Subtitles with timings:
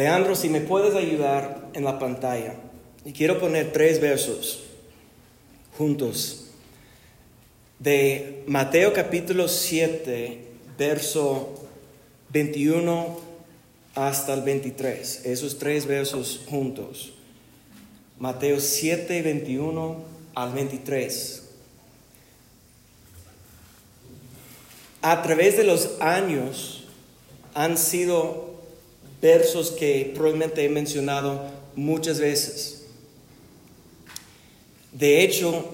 [0.00, 2.54] Leandro, si me puedes ayudar en la pantalla.
[3.04, 4.62] Y quiero poner tres versos
[5.76, 6.46] juntos.
[7.78, 10.42] De Mateo capítulo 7,
[10.78, 11.50] verso
[12.30, 13.20] 21
[13.94, 15.26] hasta el 23.
[15.26, 17.12] Esos tres versos juntos.
[18.18, 19.96] Mateo 7, 21
[20.34, 21.42] al 23.
[25.02, 26.84] A través de los años
[27.52, 28.49] han sido
[29.20, 31.42] versos que probablemente he mencionado
[31.76, 32.86] muchas veces.
[34.92, 35.72] De hecho,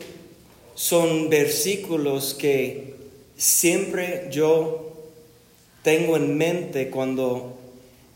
[0.75, 2.95] son versículos que
[3.37, 4.93] siempre yo
[5.83, 7.57] tengo en mente cuando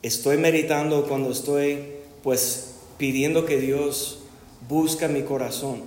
[0.03, 1.79] estoy meditando, cuando estoy
[2.23, 4.21] pues pidiendo que Dios
[4.69, 5.83] busca mi corazón.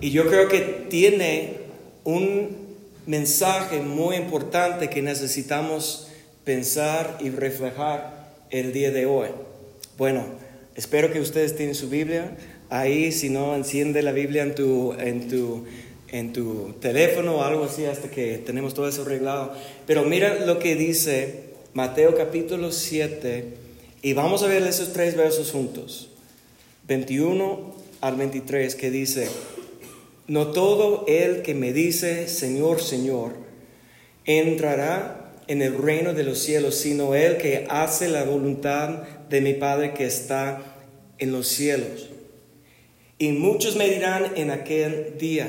[0.00, 1.58] Y yo creo que tiene
[2.04, 2.56] un
[3.06, 6.08] mensaje muy importante que necesitamos
[6.44, 9.28] pensar y reflejar el día de hoy.
[9.96, 10.24] Bueno,
[10.74, 12.36] espero que ustedes tienen su Biblia
[12.70, 15.64] ahí, si no, enciende la Biblia en tu, en tu,
[16.08, 19.52] en tu teléfono o algo así hasta que tenemos todo eso arreglado.
[19.86, 23.44] Pero mira lo que dice Mateo capítulo 7
[24.02, 26.08] y vamos a ver esos tres versos juntos.
[26.88, 29.28] 21 al 23 que dice,
[30.26, 33.34] no todo el que me dice, Señor, Señor,
[34.24, 39.54] entrará en el reino de los cielos, sino el que hace la voluntad de mi
[39.54, 40.60] Padre que está
[41.18, 42.08] en los cielos.
[43.18, 45.48] Y muchos me dirán en aquel día,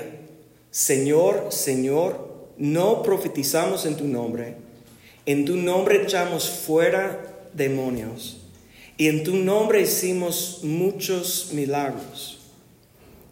[0.71, 4.55] Señor, Señor, no profetizamos en tu nombre,
[5.25, 8.41] en tu nombre echamos fuera demonios,
[8.97, 12.39] y en tu nombre hicimos muchos milagros.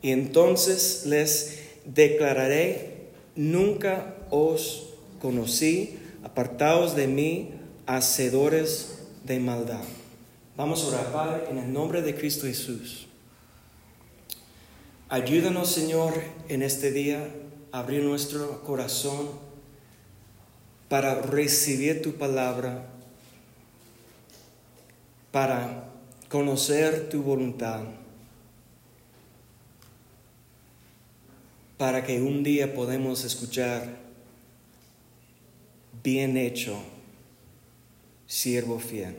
[0.02, 4.90] Y entonces les declararé, nunca os
[5.22, 7.52] conocí, apartados de mí,
[7.86, 9.84] hacedores de maldad.
[10.56, 13.08] Vamos a orar, Padre, en el nombre de Cristo Jesús.
[15.10, 16.14] Ayúdanos, Señor,
[16.48, 17.28] en este día
[17.72, 19.30] a abrir nuestro corazón
[20.90, 22.86] para recibir tu palabra,
[25.32, 25.86] para
[26.30, 27.82] conocer tu voluntad.
[31.82, 33.98] para que un día podamos escuchar,
[36.04, 36.78] bien hecho,
[38.28, 39.16] siervo fiel.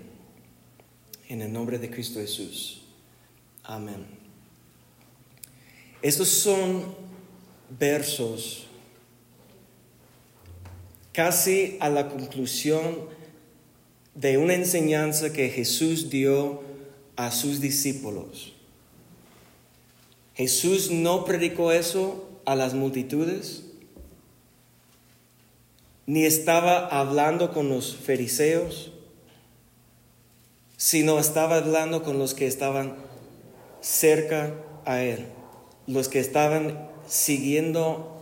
[1.28, 2.82] En el nombre de Cristo Jesús.
[3.62, 4.04] Amén.
[6.02, 6.94] Estos son
[7.78, 8.66] versos
[11.12, 13.06] casi a la conclusión
[14.14, 16.62] de una enseñanza que Jesús dio
[17.16, 18.52] a sus discípulos.
[20.34, 23.64] Jesús no predicó eso a las multitudes,
[26.06, 28.92] ni estaba hablando con los fariseos,
[30.76, 32.96] sino estaba hablando con los que estaban
[33.80, 34.54] cerca
[34.84, 35.26] a él,
[35.86, 38.20] los que estaban siguiendo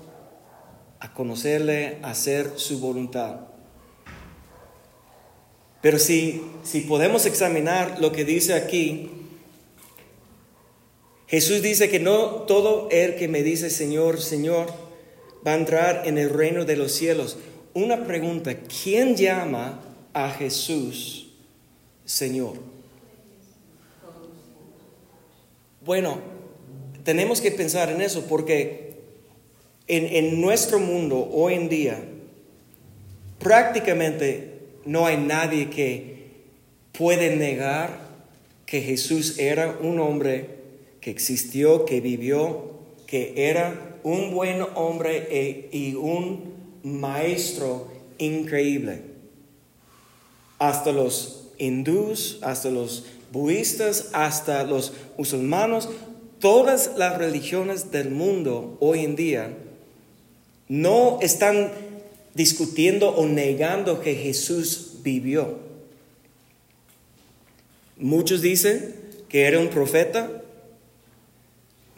[0.98, 3.40] a conocerle, a hacer su voluntad.
[5.80, 9.10] Pero si, si podemos examinar lo que dice aquí,
[11.26, 14.66] Jesús dice que no todo el que me dice Señor, Señor,
[15.46, 17.38] va a entrar en el reino de los cielos.
[17.72, 19.80] Una pregunta, ¿quién llama
[20.12, 21.28] a Jesús
[22.04, 22.54] Señor?
[25.84, 26.18] Bueno,
[27.04, 28.96] tenemos que pensar en eso porque
[29.86, 32.02] en, en nuestro mundo hoy en día
[33.38, 36.26] prácticamente no hay nadie que
[36.92, 38.10] puede negar
[38.66, 40.60] que Jesús era un hombre
[41.00, 42.70] que existió, que vivió,
[43.06, 49.02] que era un buen hombre e, y un maestro increíble.
[50.58, 55.88] Hasta los hindús, hasta los budistas, hasta los musulmanos,
[56.38, 59.56] todas las religiones del mundo hoy en día
[60.68, 61.72] no están
[62.34, 65.58] discutiendo o negando que Jesús vivió.
[67.96, 68.94] Muchos dicen
[69.28, 70.40] que era un profeta,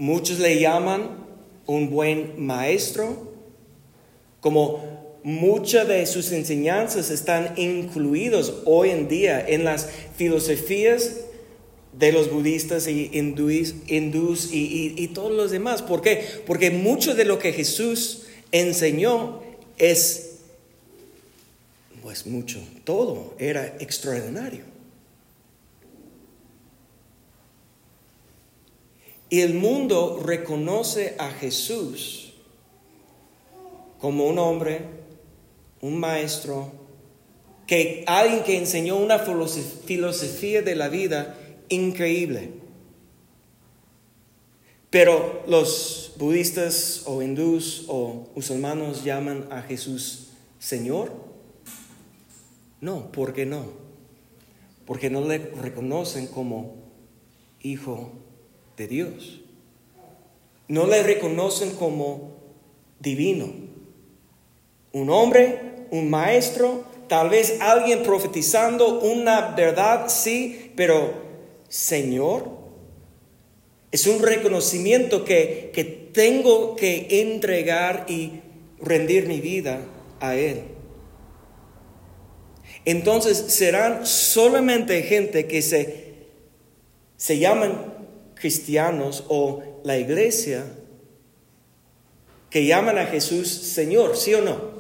[0.03, 1.11] Muchos le llaman
[1.67, 3.32] un buen maestro,
[4.43, 4.83] como
[5.23, 11.21] muchas de sus enseñanzas están incluidos hoy en día en las filosofías
[11.93, 15.81] de los budistas y hindús, y, y, todos los demás.
[15.81, 16.25] ¿Por qué?
[16.45, 19.43] Porque mucho de lo que Jesús enseñó
[19.79, 20.39] es,
[22.03, 24.65] pues mucho, todo era extraordinario.
[29.31, 32.22] Y el mundo reconoce a Jesús
[34.03, 34.81] como un hombre,
[35.81, 36.73] un maestro,
[37.69, 41.39] que alguien que enseñó una filosofía de la vida
[41.69, 42.51] increíble.
[44.91, 51.13] Pero los budistas o hindús o musulmanos llaman a Jesús Señor.
[52.81, 53.67] No, ¿por qué no?
[54.85, 56.75] Porque no le reconocen como
[57.63, 58.11] hijo
[58.77, 59.43] de Dios.
[60.67, 62.33] No le reconocen como
[62.99, 63.72] divino.
[64.93, 71.13] Un hombre, un maestro, tal vez alguien profetizando una verdad, sí, pero
[71.69, 72.51] Señor,
[73.91, 78.41] es un reconocimiento que, que tengo que entregar y
[78.81, 79.81] rendir mi vida
[80.21, 80.63] a Él.
[82.85, 86.15] Entonces serán solamente gente que se,
[87.17, 87.93] se llaman
[88.35, 90.65] cristianos o la iglesia
[92.51, 94.72] que llaman a Jesús Señor, ¿sí o no?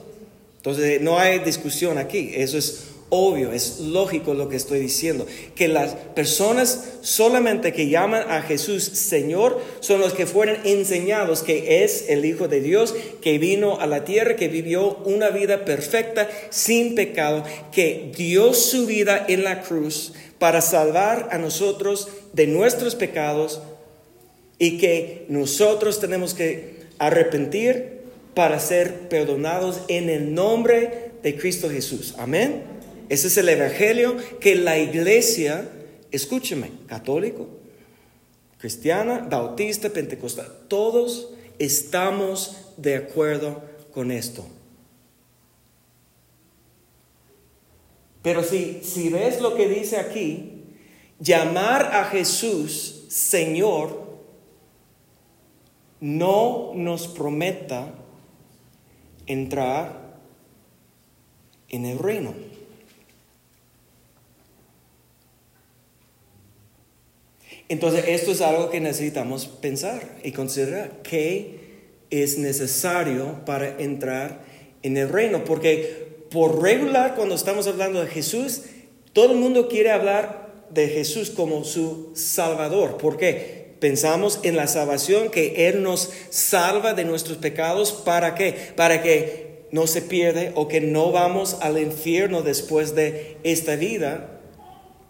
[0.62, 5.26] Entonces no hay discusión aquí, eso es obvio, es lógico lo que estoy diciendo,
[5.56, 11.82] que las personas solamente que llaman a Jesús Señor son los que fueron enseñados que
[11.82, 16.28] es el Hijo de Dios, que vino a la tierra, que vivió una vida perfecta,
[16.50, 17.42] sin pecado,
[17.72, 23.60] que dio su vida en la cruz para salvar a nosotros de nuestros pecados
[24.60, 28.01] y que nosotros tenemos que arrepentir
[28.34, 32.14] para ser perdonados en el nombre de Cristo Jesús.
[32.18, 32.62] Amén.
[33.08, 35.68] Ese es el Evangelio que la iglesia,
[36.10, 37.48] escúcheme, católico,
[38.58, 43.62] cristiana, bautista, pentecostal, todos estamos de acuerdo
[43.92, 44.46] con esto.
[48.22, 50.62] Pero si, si ves lo que dice aquí,
[51.18, 54.02] llamar a Jesús Señor
[56.00, 57.94] no nos prometa
[59.26, 60.16] entrar
[61.68, 62.34] en el reino.
[67.68, 71.00] Entonces, esto es algo que necesitamos pensar y considerar.
[71.02, 71.60] ¿Qué
[72.10, 74.44] es necesario para entrar
[74.82, 75.44] en el reino?
[75.44, 78.62] Porque por regular, cuando estamos hablando de Jesús,
[79.14, 82.98] todo el mundo quiere hablar de Jesús como su Salvador.
[82.98, 83.61] ¿Por qué?
[83.82, 87.90] Pensamos en la salvación, que Él nos salva de nuestros pecados.
[87.90, 88.54] ¿Para qué?
[88.76, 94.38] Para que no se pierde o que no vamos al infierno después de esta vida,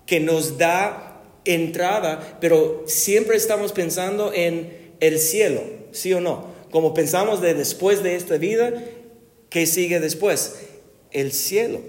[0.07, 5.61] que nos da entrada, pero siempre estamos pensando en el cielo,
[5.91, 6.47] ¿sí o no?
[6.71, 8.73] Como pensamos de después de esta vida,
[9.51, 10.61] ¿qué sigue después?
[11.11, 11.83] El cielo.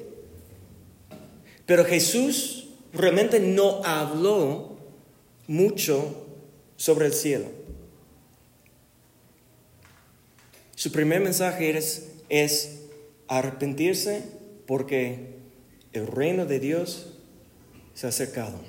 [1.65, 4.75] Pero Jesús realmente no habló
[5.47, 6.23] mucho
[6.83, 7.45] sobre el cielo.
[10.75, 12.81] Su primer mensaje es, es
[13.30, 14.24] arrepentirse
[14.68, 15.38] porque
[15.94, 17.07] el reino de Dios
[17.94, 18.59] se ha acercado.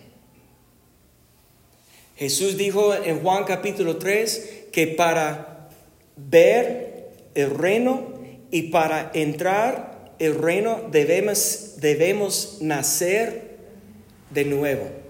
[2.15, 5.71] Jesús dijo en Juan capítulo 3 que para
[6.15, 8.15] ver el reino
[8.53, 13.57] y para entrar el reino debemos, debemos nacer
[14.31, 15.04] de nuevo.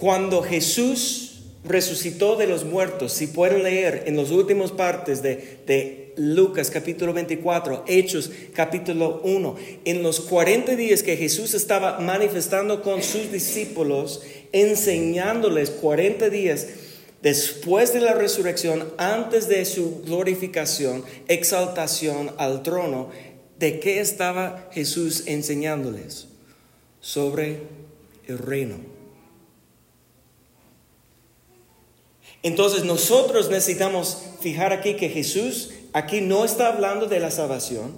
[0.00, 6.14] Cuando Jesús resucitó de los muertos, si pueden leer en las últimas partes de, de
[6.16, 13.02] Lucas capítulo 24, Hechos capítulo 1, en los 40 días que Jesús estaba manifestando con
[13.02, 16.66] sus discípulos, enseñándoles 40 días
[17.20, 23.10] después de la resurrección, antes de su glorificación, exaltación al trono,
[23.58, 26.28] ¿de qué estaba Jesús enseñándoles?
[27.02, 27.58] Sobre
[28.28, 28.99] el reino.
[32.42, 37.92] Entonces nosotros necesitamos fijar aquí que Jesús aquí no está hablando de la salvación,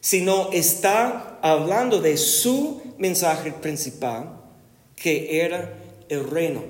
[0.00, 4.40] sino está hablando de su mensaje principal,
[4.94, 5.74] que era
[6.08, 6.64] el reino.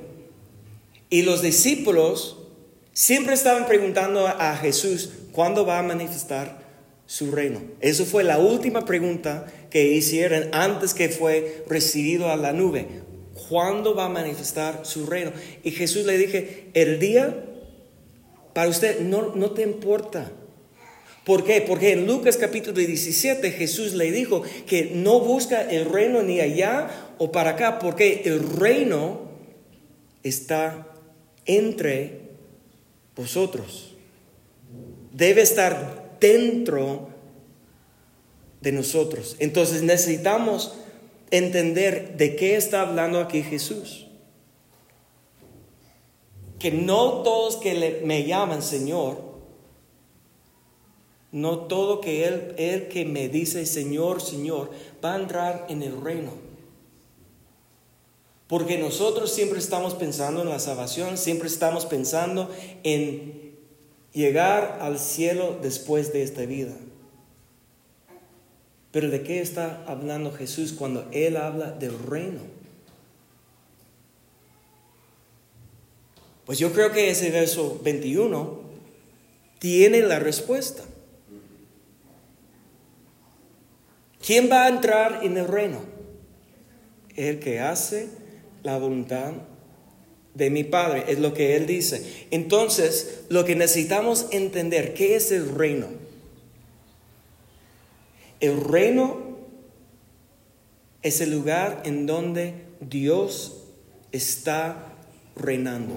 [1.10, 2.38] Y los discípulos
[2.92, 6.64] siempre estaban preguntando a Jesús, ¿cuándo va a manifestar
[7.06, 7.60] su reino?
[7.80, 13.02] Eso fue la última pregunta que hicieron antes que fue recibido a la nube.
[13.48, 15.32] ¿Cuándo va a manifestar su reino?
[15.62, 17.44] Y Jesús le dije, el día
[18.52, 20.32] para usted no, no te importa.
[21.24, 21.60] ¿Por qué?
[21.60, 27.14] Porque en Lucas capítulo 17 Jesús le dijo que no busca el reino ni allá
[27.18, 29.28] o para acá, porque el reino
[30.22, 30.86] está
[31.44, 32.20] entre
[33.14, 33.94] vosotros.
[35.12, 37.08] Debe estar dentro
[38.60, 39.36] de nosotros.
[39.38, 40.74] Entonces necesitamos
[41.30, 44.06] entender de qué está hablando aquí Jesús
[46.58, 49.26] que no todos que me llaman Señor
[51.36, 54.70] no todo que él, él que me dice Señor, Señor,
[55.04, 56.32] va a entrar en el reino.
[58.46, 62.48] Porque nosotros siempre estamos pensando en la salvación, siempre estamos pensando
[62.84, 63.54] en
[64.14, 66.72] llegar al cielo después de esta vida.
[68.96, 72.40] Pero ¿de qué está hablando Jesús cuando Él habla del reino?
[76.46, 78.58] Pues yo creo que ese verso 21
[79.58, 80.82] tiene la respuesta.
[84.24, 85.82] ¿Quién va a entrar en el reino?
[87.16, 88.08] El que hace
[88.62, 89.34] la voluntad
[90.32, 92.26] de mi Padre, es lo que Él dice.
[92.30, 96.05] Entonces, lo que necesitamos entender, ¿qué es el reino?
[98.40, 99.38] El reino
[101.02, 103.64] es el lugar en donde Dios
[104.12, 104.92] está
[105.36, 105.96] reinando.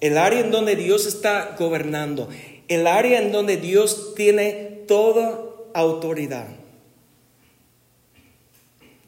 [0.00, 2.28] El área en donde Dios está gobernando.
[2.68, 5.40] El área en donde Dios tiene toda
[5.74, 6.48] autoridad.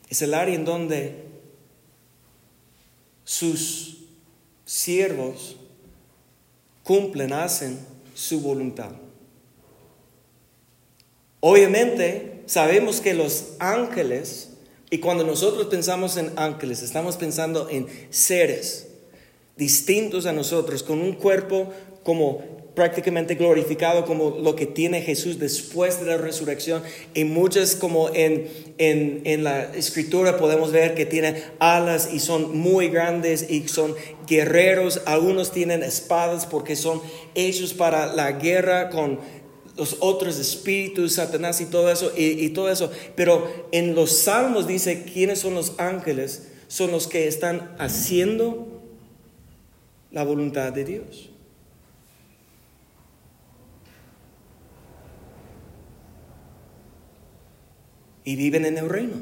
[0.08, 1.25] Es el área en donde
[3.25, 3.99] sus
[4.64, 5.56] siervos
[6.82, 7.78] cumplen, hacen
[8.14, 8.90] su voluntad.
[11.40, 14.50] Obviamente sabemos que los ángeles,
[14.90, 18.88] y cuando nosotros pensamos en ángeles, estamos pensando en seres
[19.56, 21.70] distintos a nosotros, con un cuerpo
[22.02, 22.42] como
[22.75, 26.82] prácticamente glorificado como lo que tiene Jesús después de la resurrección.
[27.14, 32.56] Y muchas como en, en, en, la escritura podemos ver que tiene alas y son
[32.56, 33.94] muy grandes y son
[34.26, 35.02] guerreros.
[35.06, 37.02] Algunos tienen espadas porque son
[37.35, 39.18] hechos para la guerra con
[39.80, 42.92] los otros espíritus, Satanás y todo eso, y, todo eso.
[43.16, 46.49] Pero en los salmos dice quiénes son los ángeles.
[46.68, 48.82] Son los que están haciendo
[50.12, 51.26] la voluntad de Dios.
[58.22, 59.16] y viven en el reino.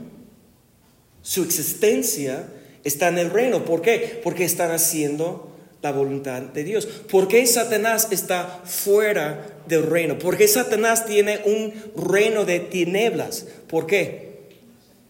[1.23, 2.47] Su existencia
[2.85, 3.65] está en el reino.
[3.65, 4.21] ¿Por qué?
[4.23, 5.48] Porque están haciendo
[5.83, 6.87] la voluntad de Dios.
[6.87, 10.19] ¿Por qué Satanás está fuera del reino?
[10.19, 13.47] ¿Por qué Satanás tiene un reino de tinieblas?
[13.69, 14.49] ¿Por qué?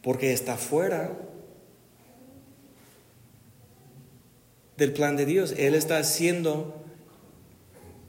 [0.02, 1.12] Porque está fuera
[4.76, 5.54] del plan de Dios.
[5.56, 6.82] Él está haciendo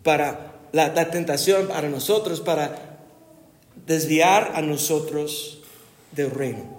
[0.04, 3.00] para la, la tentación para nosotros, para
[3.86, 5.62] desviar a nosotros
[6.12, 6.79] del reino.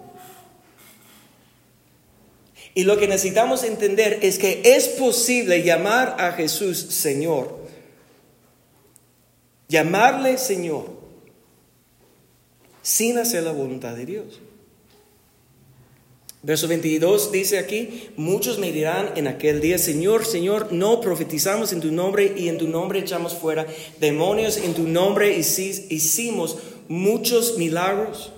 [2.75, 7.59] Y lo que necesitamos entender es que es posible llamar a Jesús Señor.
[9.69, 11.01] Llamarle Señor
[12.83, 14.41] sin hacer la voluntad de Dios.
[16.43, 21.81] Verso 22 dice aquí, muchos me dirán en aquel día, Señor, Señor, no profetizamos en
[21.81, 23.67] tu nombre y en tu nombre echamos fuera
[24.01, 26.57] demonios, en tu nombre hicimos
[26.89, 28.33] muchos milagros.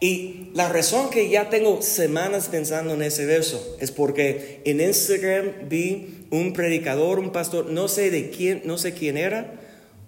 [0.00, 5.68] Y la razón que ya tengo semanas pensando en ese verso es porque en Instagram
[5.68, 9.54] vi un predicador, un pastor, no sé de quién, no sé quién era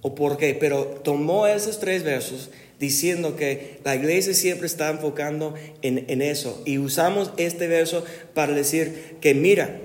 [0.02, 5.54] o por qué, pero tomó esos tres versos diciendo que la iglesia siempre está enfocando
[5.82, 6.62] en, en eso.
[6.66, 9.80] Y usamos este verso para decir que mira,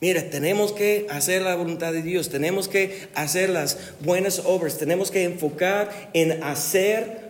[0.00, 5.10] Mira, tenemos que hacer la voluntad de Dios, tenemos que hacer las buenas obras, tenemos
[5.10, 7.23] que enfocar en hacer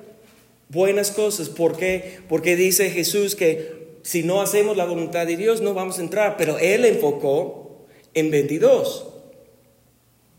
[0.69, 1.49] buenas cosas.
[1.49, 2.19] ¿Por qué?
[2.29, 6.37] Porque dice Jesús que si no hacemos la voluntad de Dios no vamos a entrar,
[6.37, 9.07] pero Él enfocó en 22,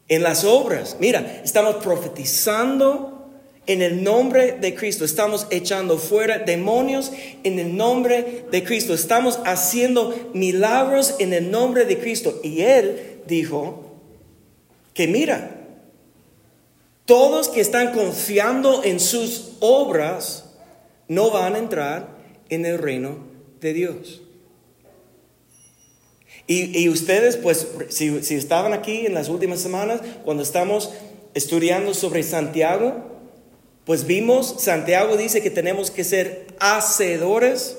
[0.08, 0.98] en las obras.
[1.00, 3.12] Mira, estamos profetizando
[3.68, 7.12] en el nombre de Cristo, estamos echando fuera demonios
[7.44, 12.40] en el nombre de Cristo, estamos haciendo milagros en el nombre de Cristo.
[12.44, 13.84] Y Él dijo
[14.94, 15.65] que mira,
[17.06, 20.46] todos que están confiando en sus obras
[21.08, 22.10] no van a entrar
[22.50, 23.20] en el reino
[23.62, 24.22] de Dios.
[26.48, 30.92] Y, ustedes, pues, si, si estaban aquí en las últimas semanas, cuando estamos
[31.34, 33.16] estudiando sobre Santiago,
[33.84, 37.78] pues vimos, Santiago dice que tenemos que ser hacedores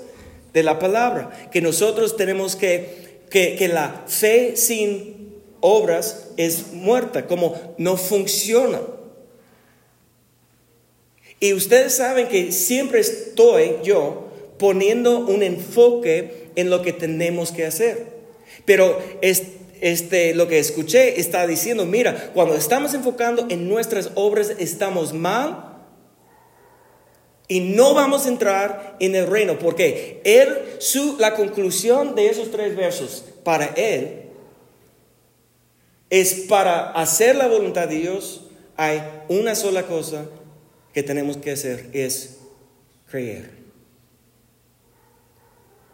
[0.53, 7.29] de la palabra, que nosotros tenemos que, que, que la fe sin obras es muerta,
[7.29, 8.81] como no funciona.
[11.41, 14.29] Y ustedes saben que siempre estoy yo
[14.59, 18.07] poniendo un enfoque en lo que tenemos que hacer.
[18.65, 25.13] Pero este, lo que escuché está diciendo, mira, cuando estamos enfocando en nuestras obras estamos
[25.13, 25.75] mal
[27.49, 29.59] y no vamos a entrar en el reino.
[29.59, 34.23] Porque él, su, la conclusión de esos tres versos para él
[36.09, 38.43] es para hacer la voluntad de Dios
[38.77, 40.27] hay una sola cosa
[40.97, 42.39] que tenemos que hacer, es
[43.11, 43.51] creer,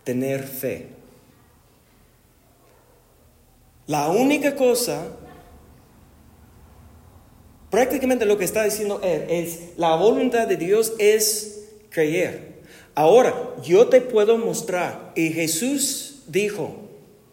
[0.04, 0.90] tener fe.
[3.88, 5.08] La única cosa,
[7.68, 12.60] prácticamente lo que está diciendo él, es la voluntad de Dios es creer.
[12.94, 16.76] Ahora, yo te puedo mostrar, y Jesús dijo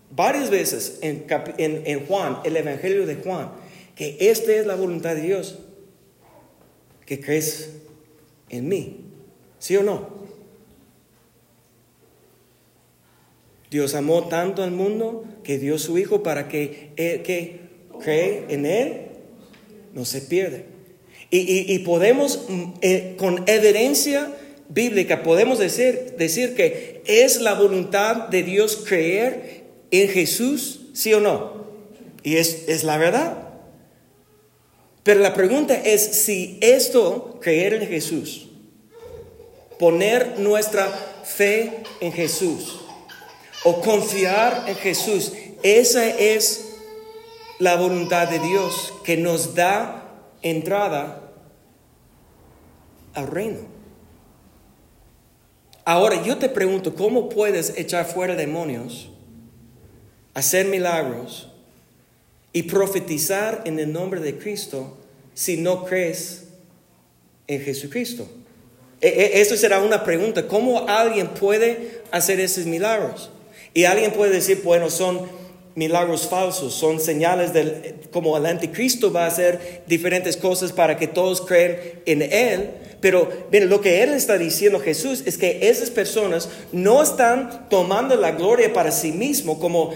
[0.10, 1.28] varias veces en,
[1.60, 3.52] en, Juan, el Evangelio de Juan,
[3.94, 5.60] que esta es la voluntad de Dios,
[7.10, 7.72] que crees
[8.50, 8.98] en mí,
[9.58, 10.10] ¿sí o no?
[13.72, 17.62] Dios amó tanto al mundo que dio su Hijo para que el que
[18.00, 19.08] cree en Él
[19.96, 20.60] no se pierda.
[21.32, 24.32] Y, podemos, mm, eh, con evidencia
[24.70, 31.20] bíblica, podemos decir, decir que es la voluntad de Dios creer en Jesús, ¿sí o
[31.20, 31.66] no?
[32.22, 33.49] Y es, es la verdad.
[35.03, 38.48] Pero la pregunta es si esto, creer en Jesús,
[39.77, 40.88] poner nuestra
[41.24, 42.79] fe en Jesús,
[43.63, 45.34] o confiar en Jesús.
[45.63, 46.70] Esa es
[47.60, 50.10] la voluntad de Dios que nos da
[50.41, 51.32] entrada
[53.13, 53.60] al reino.
[55.86, 59.10] Ahora yo te pregunto, ¿cómo puedes echar fuera demonios,
[60.34, 61.51] hacer milagros
[62.51, 64.98] y profetizar en el nombre de Cristo
[65.34, 66.46] si no crees
[67.48, 68.27] en Jesucristo?
[69.01, 70.48] E, e, eso será una pregunta.
[70.48, 73.29] ¿Cómo alguien puede hacer esos milagros?
[73.74, 75.27] Y alguien puede decir, bueno, son
[75.75, 81.08] milagros falsos, son señales del, como el anticristo va a hacer diferentes cosas para que
[81.08, 82.72] todos crean en él.
[83.00, 88.32] Pero lo que él está diciendo Jesús es que esas personas no están tomando la
[88.32, 89.94] gloria para sí mismo como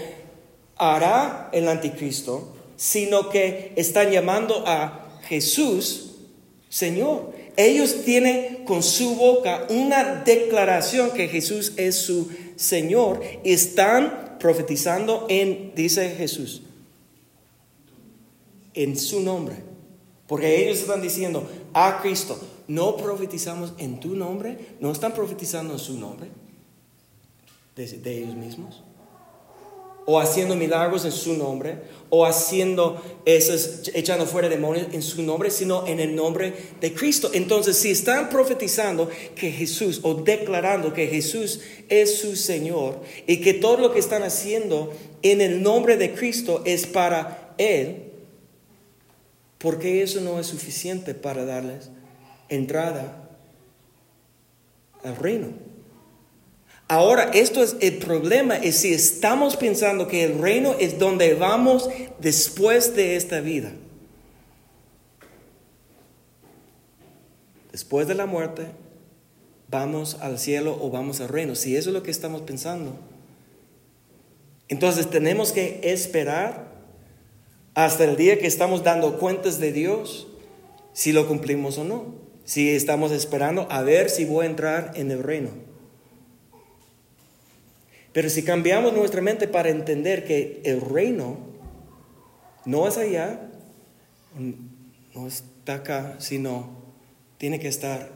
[0.76, 6.14] hará el anticristo, sino que están llamando a Jesús
[6.74, 7.32] Señor.
[7.56, 15.72] Ellos tienen con su boca una declaración que Jesús es su Señor están profetizando en,
[15.76, 16.62] dice Jesús,
[18.74, 19.54] en su nombre.
[20.26, 25.78] Porque ellos están diciendo a Cristo, no profetizamos en tu nombre, no están profetizando en
[25.78, 26.28] su nombre
[27.76, 28.83] de ellos mismos
[30.06, 31.78] o haciendo milagros en su nombre,
[32.10, 37.30] o haciendo esos, echando fuera demonios en su nombre, sino en el nombre de Cristo.
[37.32, 43.54] Entonces, si están profetizando que Jesús, o declarando que Jesús es su Señor, y que
[43.54, 48.12] todo lo que están haciendo en el nombre de Cristo es para Él,
[49.58, 51.88] porque eso no es suficiente para darles
[52.48, 53.28] entrada
[55.02, 55.73] al reino?
[56.86, 61.88] Ahora, esto es el problema, es si estamos pensando que el reino es donde vamos
[62.20, 63.72] después de esta vida.
[67.72, 68.66] Después de la muerte,
[69.68, 71.54] vamos al cielo o vamos al reino.
[71.54, 72.96] Si eso es lo que estamos pensando,
[74.68, 76.68] entonces tenemos que esperar
[77.74, 80.28] hasta el día que estamos dando cuentas de Dios,
[80.92, 82.14] si lo cumplimos o no.
[82.44, 85.63] Si estamos esperando a ver si voy a entrar en el reino.
[88.14, 91.36] Pero si cambiamos nuestra mente para entender que el reino
[92.64, 93.50] no es allá,
[95.14, 96.84] no está acá, sino
[97.38, 98.12] tiene que estar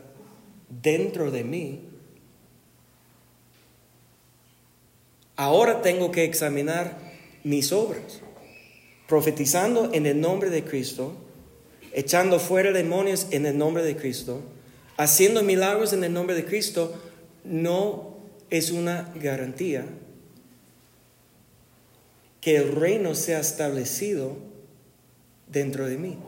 [0.68, 1.80] dentro de mí,
[5.34, 6.96] ahora tengo que examinar
[7.42, 8.20] mis obras,
[9.08, 11.16] profetizando en el nombre de Cristo,
[11.92, 14.42] echando fuera demonios en el nombre de Cristo,
[14.96, 16.94] haciendo milagros en el nombre de Cristo,
[17.42, 18.07] no
[18.50, 19.86] es una garantía
[22.40, 24.36] que el reino sea establecido
[25.48, 26.18] dentro de mí.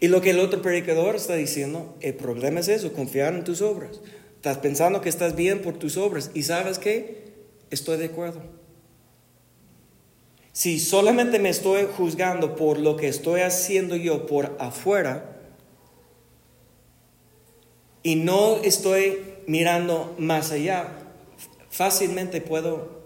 [0.00, 3.62] Y lo que el otro predicador está diciendo, el problema es eso, confiar en tus
[3.62, 4.00] obras.
[4.36, 7.32] Estás pensando que estás bien por tus obras y sabes que
[7.70, 8.42] estoy de acuerdo.
[10.52, 15.34] Si solamente me estoy juzgando por lo que estoy haciendo yo por afuera
[18.02, 20.88] y no estoy mirando más allá,
[21.70, 23.02] fácilmente puedo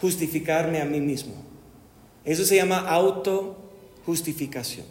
[0.00, 1.34] justificarme a mí mismo.
[2.24, 4.86] Eso se llama autojustificación.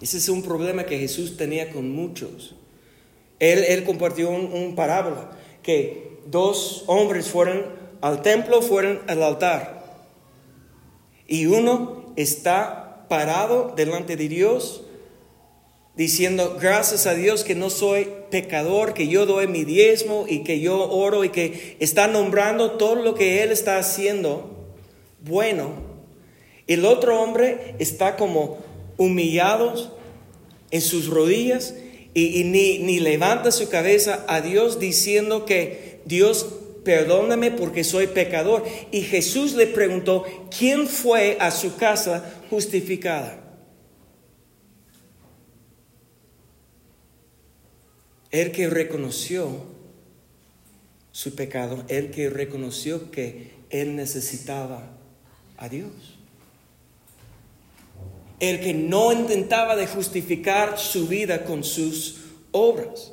[0.00, 2.56] Ese es un problema que Jesús tenía con muchos.
[3.38, 5.30] Él, compartió un, un parábola
[5.62, 7.64] que dos hombres fueron
[8.00, 9.82] al templo, fueron al altar.
[11.26, 14.84] Y uno está parado delante de Dios
[15.96, 20.60] diciendo gracias a Dios que no soy pecador, que yo doy mi diezmo y que
[20.60, 24.50] yo oro y que está nombrando todo lo que Él está haciendo
[25.20, 25.92] bueno.
[26.66, 28.58] El otro hombre está como
[28.96, 29.98] humillado
[30.70, 31.74] en sus rodillas
[32.14, 36.46] y, ni, ni levanta su cabeza a Dios diciendo que Dios
[36.84, 38.64] perdóname porque soy pecador.
[38.90, 40.24] Y Jesús le preguntó,
[40.56, 43.41] ¿quién fue a su casa justificada?
[48.32, 49.48] El que reconoció
[51.12, 54.88] su pecado, el que reconoció que él necesitaba
[55.58, 55.92] a Dios.
[58.40, 62.16] El que no intentaba de justificar su vida con sus
[62.50, 63.12] obras.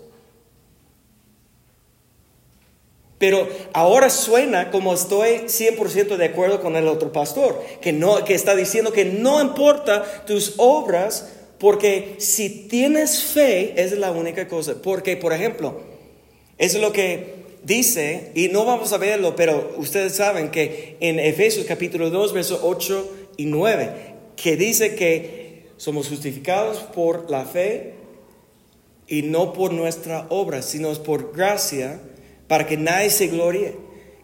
[3.19, 8.34] Pero ahora suena como estoy 100% de acuerdo con el otro pastor, que, no, que
[8.34, 11.27] está diciendo que no importa tus obras,
[11.60, 14.82] porque si tienes fe es la única cosa.
[14.82, 15.82] Porque, por ejemplo,
[16.58, 21.65] es lo que dice, y no vamos a verlo, pero ustedes saben que en Efesios
[21.65, 23.89] capítulo 2, versos 8 y 9,
[24.38, 27.93] que dice que somos justificados por la fe
[29.08, 32.00] y no por nuestra obra, sino por gracia
[32.48, 33.76] para que nadie se glorie,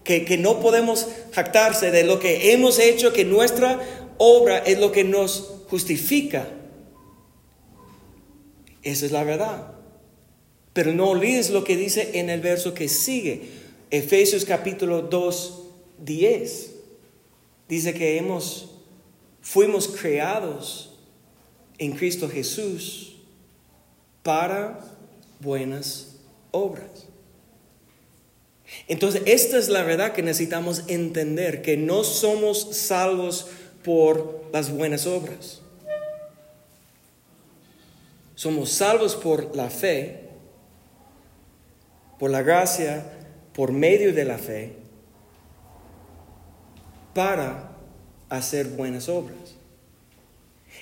[0.05, 3.79] que, que no podemos jactarse de lo que hemos hecho, que nuestra
[4.17, 6.47] obra es lo que nos justifica.
[8.85, 9.73] Esa es la verdad.
[10.71, 13.49] Pero no olvides lo que dice en el verso que sigue,
[13.89, 15.63] Efesios capítulo 2,
[16.05, 16.71] 10.
[17.67, 18.69] Dice que hemos,
[19.41, 20.93] fuimos creados
[21.77, 23.15] en Cristo Jesús
[24.21, 24.79] para
[25.39, 26.17] buenas
[26.51, 27.07] obras.
[28.87, 33.47] Entonces, esta es la verdad que necesitamos entender, que no somos salvos
[33.83, 35.61] por las buenas obras.
[38.35, 40.19] Somos salvos por la fe,
[42.19, 43.05] por la gracia,
[43.53, 44.73] por medio de la fe,
[47.13, 47.71] para
[48.29, 49.55] hacer buenas obras.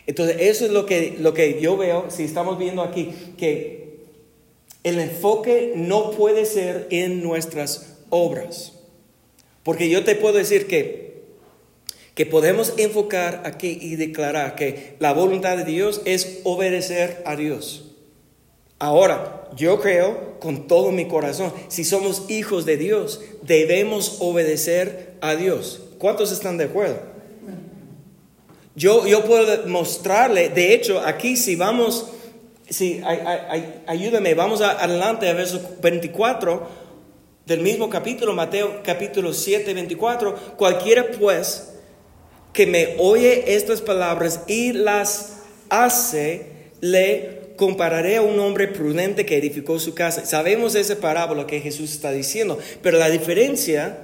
[0.06, 3.84] Entonces, eso es lo que, lo que yo veo, si estamos viendo aquí, que
[4.84, 8.74] el enfoque no puede ser en nuestras obras.
[9.64, 11.03] Porque yo te puedo decir que,
[12.16, 17.92] que podemos enfocar aquí y declarar que la voluntad de Dios es obedecer a Dios.
[18.80, 25.36] Ahora, yo creo con todo mi corazón, si somos hijos de Dios, debemos obedecer a
[25.36, 25.82] Dios.
[25.98, 27.00] ¿Cuántos están de acuerdo?
[28.76, 32.08] Yo, yo puedo mostrarle, de hecho, aquí si vamos
[32.70, 33.02] Sí,
[33.86, 36.68] ayúdame, vamos adelante a verso 24
[37.46, 40.56] del mismo capítulo, Mateo capítulo 7, 24.
[40.58, 41.73] Cualquiera pues
[42.54, 45.34] que me oye estas palabras y las
[45.70, 46.48] hace,
[46.80, 50.26] le compararé a un hombre prudente que edificó su casa.
[50.26, 53.98] Sabemos esa parábola que Jesús está diciendo, pero la diferencia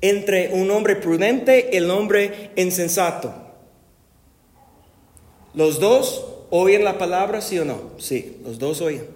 [0.00, 3.32] entre un hombre prudente y el hombre insensato.
[5.54, 6.24] Los dos
[6.56, 7.90] ¿Oyen la palabra, sí o no?
[7.98, 9.08] Sí, los dos oyen.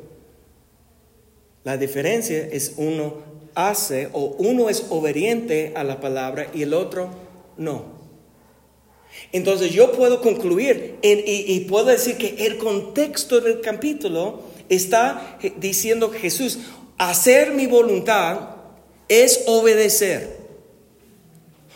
[1.62, 3.14] La diferencia es uno
[3.55, 7.11] hace o uno es obediente a la palabra y el otro
[7.57, 7.97] no.
[9.33, 16.59] Entonces yo puedo concluir y, puedo decir que el contexto del capítulo está diciendo Jesús,
[16.96, 18.57] hacer mi voluntad
[19.09, 20.38] es obedecer.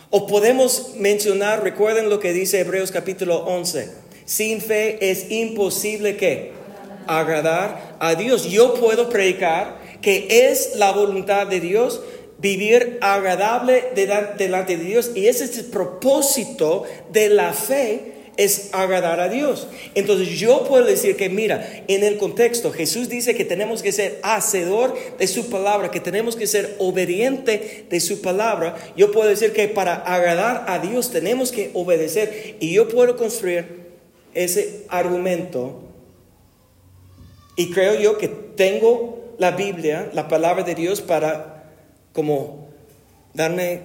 [0.09, 6.51] O podemos mencionar, recuerden lo que dice Hebreos capítulo 11 sin fe es imposible que
[7.07, 8.49] agradar a Dios.
[8.49, 12.01] Yo puedo predicar que es la voluntad de Dios
[12.43, 19.21] vivir agradable delante de Dios y ese es el propósito de la fe es agradar
[19.21, 19.67] a Dios.
[19.95, 24.19] Entonces yo puedo decir que mira, en el contexto Jesús dice que tenemos que ser
[24.23, 28.75] hacedor de su palabra, que tenemos que ser obediente de su palabra.
[28.97, 33.83] Yo puedo decir que para agradar a Dios tenemos que obedecer y yo puedo construir
[34.33, 35.79] ese argumento
[37.55, 41.52] y creo yo que tengo la Biblia, la palabra de Dios para
[42.13, 42.69] como
[43.33, 43.81] darme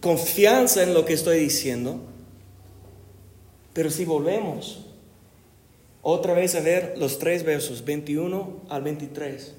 [0.00, 2.00] confianza en lo que estoy diciendo.
[3.72, 4.86] Pero si volvemos
[6.02, 9.54] otra vez a ver los tres versos, 21 al 23.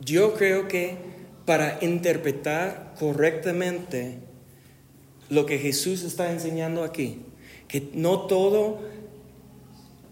[0.00, 0.96] Yo creo que
[1.44, 4.18] para interpretar correctamente
[5.28, 7.22] lo que Jesús está enseñando aquí,
[7.68, 8.80] que no todo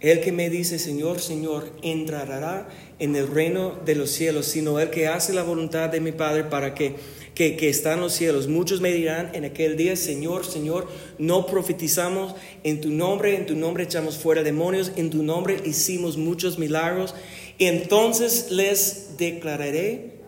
[0.01, 4.91] el que me dice Señor, Señor, entrará en el reino de los cielos, sino el
[4.91, 6.95] que hace la voluntad de mi Padre para que,
[7.35, 8.49] que, que está en los cielos.
[8.49, 12.35] Muchos me dirán en aquel día, Señor, Señor, no profetizamos
[12.65, 17.15] en tu nombre, en tu nombre echamos fuera demonios, en tu nombre hicimos muchos milagros.
[17.59, 20.19] Entonces les declararé,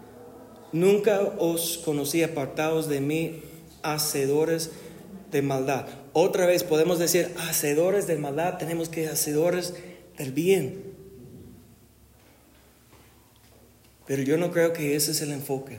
[0.73, 3.43] Nunca os conocí apartados de mí,
[3.83, 4.71] hacedores
[5.33, 5.87] de maldad.
[6.13, 9.75] Otra vez podemos decir, hacedores de maldad, tenemos que hacedores
[10.17, 10.93] del bien.
[14.07, 15.79] Pero yo no creo que ese es el enfoque.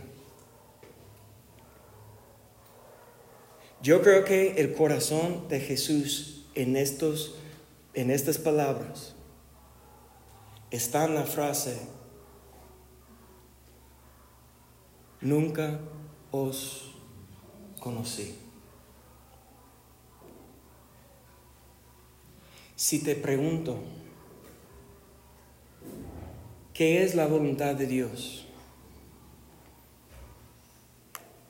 [3.81, 7.35] Yo creo que el corazón de Jesús en, estos,
[7.93, 9.15] en estas palabras
[10.69, 11.77] está en la frase,
[15.19, 15.79] nunca
[16.31, 16.91] os
[17.79, 18.40] conocí.
[22.81, 23.77] Si te pregunto,
[26.73, 28.47] ¿qué es la voluntad de Dios?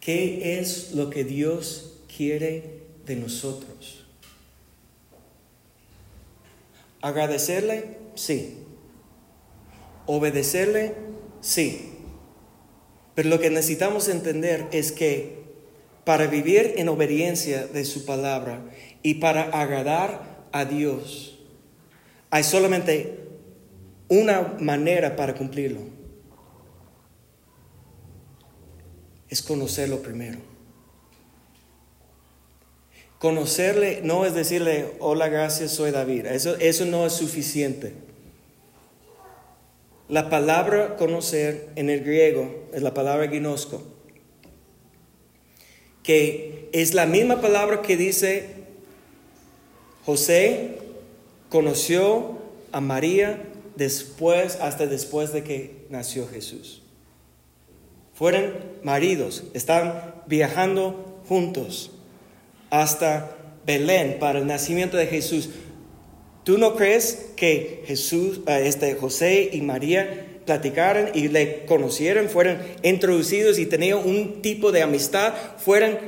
[0.01, 4.05] ¿Qué es lo que Dios quiere de nosotros?
[7.01, 7.95] ¿Agradecerle?
[8.15, 8.57] Sí.
[10.07, 10.95] ¿Obedecerle?
[11.39, 11.93] Sí.
[13.15, 15.39] Pero lo que necesitamos entender es que
[16.03, 18.65] para vivir en obediencia de su palabra
[19.01, 21.39] y para agradar a Dios,
[22.29, 23.19] hay solamente
[24.07, 25.79] una manera para cumplirlo.
[29.29, 30.39] Es conocerlo primero.
[33.19, 36.25] Conocerle no es decirle, hola, gracias, soy David.
[36.25, 37.93] Eso, eso no es suficiente.
[40.09, 43.81] La palabra conocer en el griego es la palabra ginosco,
[46.03, 48.60] que es la misma palabra que dice
[50.05, 50.79] José
[51.49, 52.39] conoció
[52.71, 53.43] a María
[53.75, 56.81] después, hasta después de que nació Jesús.
[58.13, 61.91] Fueron maridos, estaban viajando juntos
[62.69, 63.35] hasta
[63.65, 65.49] Belén para el nacimiento de Jesús.
[66.43, 72.57] ¿Tú no crees que Jesús, eh, este, José y María platicaron y le conocieron, fueron
[72.81, 75.99] introducidos y tenían un tipo de amistad, fueron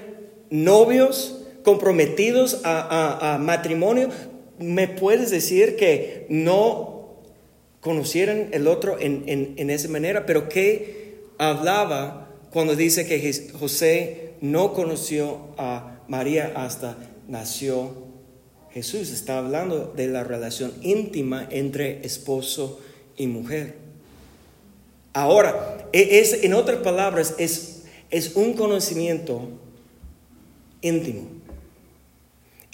[0.49, 4.09] novios comprometidos a, matrimonio?
[4.59, 7.21] ¿Me puedes decir que no
[7.81, 10.25] conocieron el otro en, en esa manera?
[10.25, 16.97] Pero ¿qué hablaba cuando dice que José no conoció a María hasta
[17.27, 18.03] nació
[18.73, 22.79] Jesús está hablando de la relación íntima entre esposo
[23.15, 23.75] y mujer.
[25.13, 29.47] Ahora, e, es, en otras palabras, es, es un conocimiento
[30.81, 31.27] íntimo.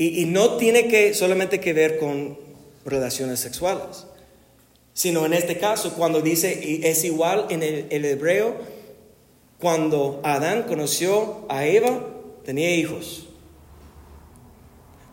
[0.01, 2.39] Y, no tiene que solamente que ver con
[2.85, 4.05] relaciones sexuales,
[4.93, 8.55] sino en este caso, cuando dice, es igual en el, hebreo,
[9.59, 12.07] cuando Adán conoció a Eva,
[12.45, 13.27] tenía hijos.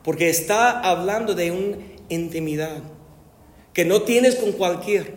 [0.04, 2.80] Porque está hablando de una intimidad
[3.72, 5.14] que no tienes con cualquier.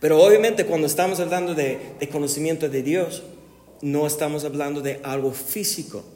[0.00, 1.78] Pero obviamente cuando estamos hablando de,
[2.10, 3.22] conocimiento de Dios,
[3.82, 6.15] no estamos hablando de algo físico.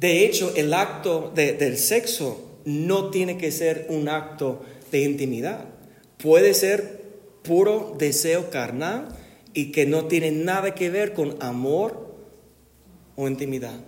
[0.00, 5.66] De hecho, el acto del sexo no tiene que ser un acto de intimidad.
[6.16, 7.04] Puede ser
[7.42, 9.08] puro deseo carnal
[9.52, 12.16] y que no tiene nada que ver con amor
[13.14, 13.78] o intimidad.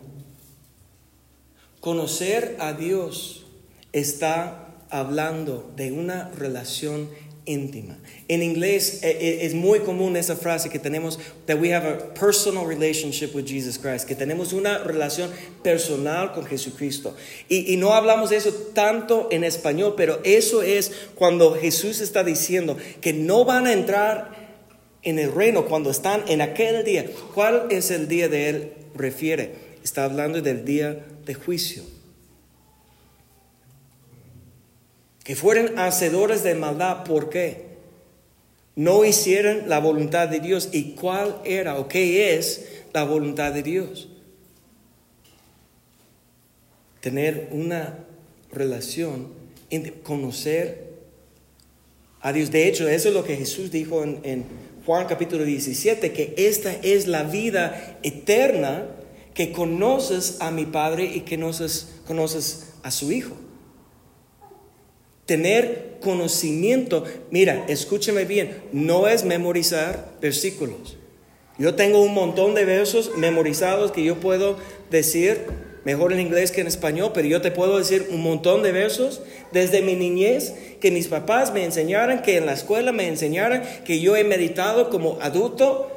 [1.80, 3.46] Conocer a Dios
[3.92, 7.08] está hablando de una relación
[7.44, 7.98] íntima.
[8.28, 12.14] En inglés eh, eh, es muy común esa frase que tenemos, that we have a
[12.14, 15.30] personal relationship with Jesus Christ, que tenemos una relación
[15.62, 17.16] personal con Jesucristo.
[17.48, 22.24] Y, y no hablamos de eso tanto en español, pero eso es cuando Jesús está
[22.24, 24.42] diciendo que no van a entrar
[25.02, 27.06] en el reino cuando están en aquel día.
[27.34, 28.72] ¿Cuál es el día de Él?
[28.94, 29.54] refiere.
[29.82, 31.82] Está hablando del día de juicio.
[35.24, 37.72] Que fueran hacedores de maldad, ¿por qué?
[38.74, 40.70] No hicieron la voluntad de Dios.
[40.72, 44.08] ¿Y cuál era o qué es la voluntad de Dios?
[47.00, 47.98] Tener una
[48.50, 49.28] relación,
[50.02, 50.92] conocer
[52.20, 52.50] a Dios.
[52.50, 54.44] De hecho, eso es lo que Jesús dijo en, en
[54.86, 58.86] Juan capítulo 17, que esta es la vida eterna,
[59.34, 63.36] que conoces a mi Padre y que conoces, conoces a su Hijo.
[65.26, 70.96] Tener conocimiento, mira, escúcheme bien, no es memorizar versículos.
[71.58, 74.56] Yo tengo un montón de versos memorizados que yo puedo
[74.90, 75.46] decir
[75.84, 79.20] mejor en inglés que en español, pero yo te puedo decir un montón de versos
[79.52, 84.00] desde mi niñez que mis papás me enseñaran, que en la escuela me enseñaran, que
[84.00, 85.90] yo he meditado como adulto.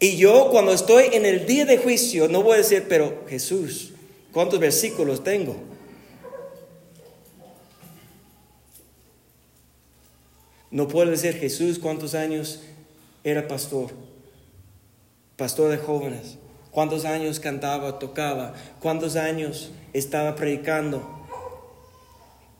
[0.00, 3.92] Y yo cuando estoy en el día de juicio no voy a decir, pero Jesús,
[4.32, 5.56] ¿cuántos versículos tengo?
[10.70, 12.60] No puede decir Jesús cuántos años
[13.24, 13.90] era pastor,
[15.36, 16.38] pastor de jóvenes,
[16.70, 21.26] cuántos años cantaba, tocaba, cuántos años estaba predicando.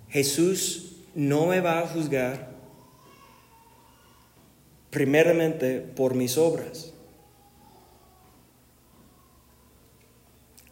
[0.08, 2.50] Jesús no me va a juzgar
[4.90, 6.94] primeramente por mis obras.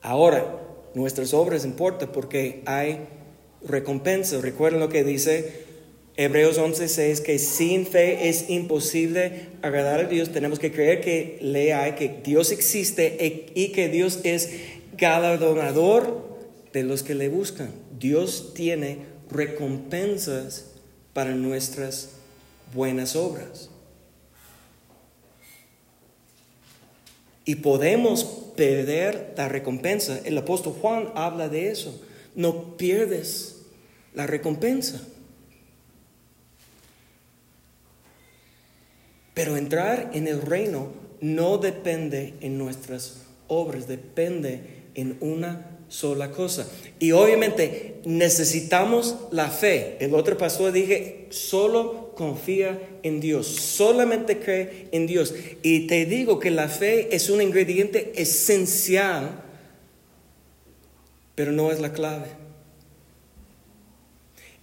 [0.00, 0.58] Ahora,
[0.94, 3.06] nuestras obras importan porque hay
[3.62, 4.40] recompensa.
[4.40, 5.65] Recuerden lo que dice
[6.18, 10.32] Hebreos 11:6, que sin fe es imposible agradar a Dios.
[10.32, 14.50] Tenemos que creer que le hay, que Dios existe y que Dios es
[14.96, 16.38] galardonador
[16.72, 17.70] de los que le buscan.
[17.98, 18.98] Dios tiene
[19.30, 20.72] recompensas
[21.12, 22.10] para nuestras
[22.74, 23.68] buenas obras.
[27.44, 28.24] Y podemos
[28.56, 30.18] perder la recompensa.
[30.24, 32.02] El apóstol Juan habla de eso.
[32.34, 33.58] No pierdes
[34.14, 35.06] la recompensa.
[39.36, 44.60] Pero entrar en el reino no depende en nuestras obras, depende
[44.94, 46.66] en una sola cosa.
[46.98, 49.98] Y obviamente necesitamos la fe.
[50.00, 55.34] El otro pastor dije, solo confía en Dios, solamente cree en Dios.
[55.62, 59.42] Y te digo que la fe es un ingrediente esencial,
[61.34, 62.28] pero no es la clave.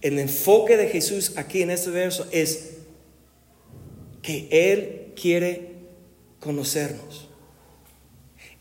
[0.00, 2.73] El enfoque de Jesús aquí en este verso es
[4.24, 5.68] que Él quiere
[6.40, 7.28] conocernos.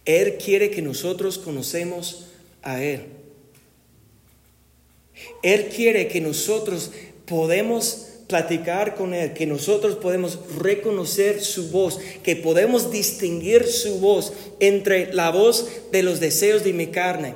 [0.05, 2.27] Él quiere que nosotros conocemos
[2.61, 3.05] a Él.
[5.41, 6.91] Él quiere que nosotros
[7.25, 14.33] podemos platicar con Él, que nosotros podemos reconocer su voz, que podemos distinguir su voz
[14.59, 17.35] entre la voz de los deseos de mi carne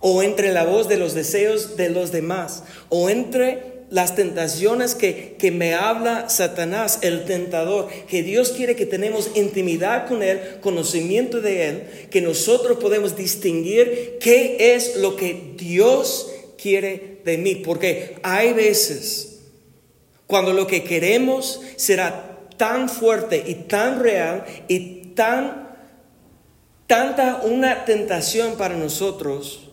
[0.00, 5.36] o entre la voz de los deseos de los demás o entre las tentaciones que,
[5.38, 11.40] que, me habla Satanás, el tentador, que Dios quiere que tenemos intimidad con Él, conocimiento
[11.40, 17.54] de Él, que nosotros podemos distinguir qué es lo que Dios quiere de mí.
[17.56, 19.40] Porque hay veces
[20.26, 25.68] cuando lo que queremos será tan fuerte y tan real y tan
[26.88, 29.67] tanta una tentación para nosotros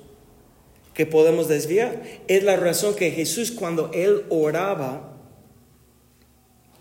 [0.96, 2.02] que podemos desviar.
[2.28, 5.12] Es la razón que Jesús cuando él oraba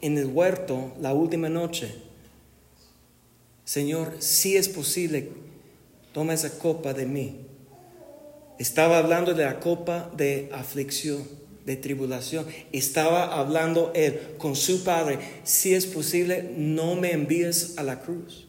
[0.00, 1.94] en el huerto la última noche,
[3.64, 5.30] Señor, si es posible,
[6.12, 7.40] toma esa copa de mí.
[8.58, 11.26] Estaba hablando de la copa de aflicción,
[11.64, 12.46] de tribulación.
[12.72, 18.46] Estaba hablando él con su padre, si es posible, no me envíes a la cruz.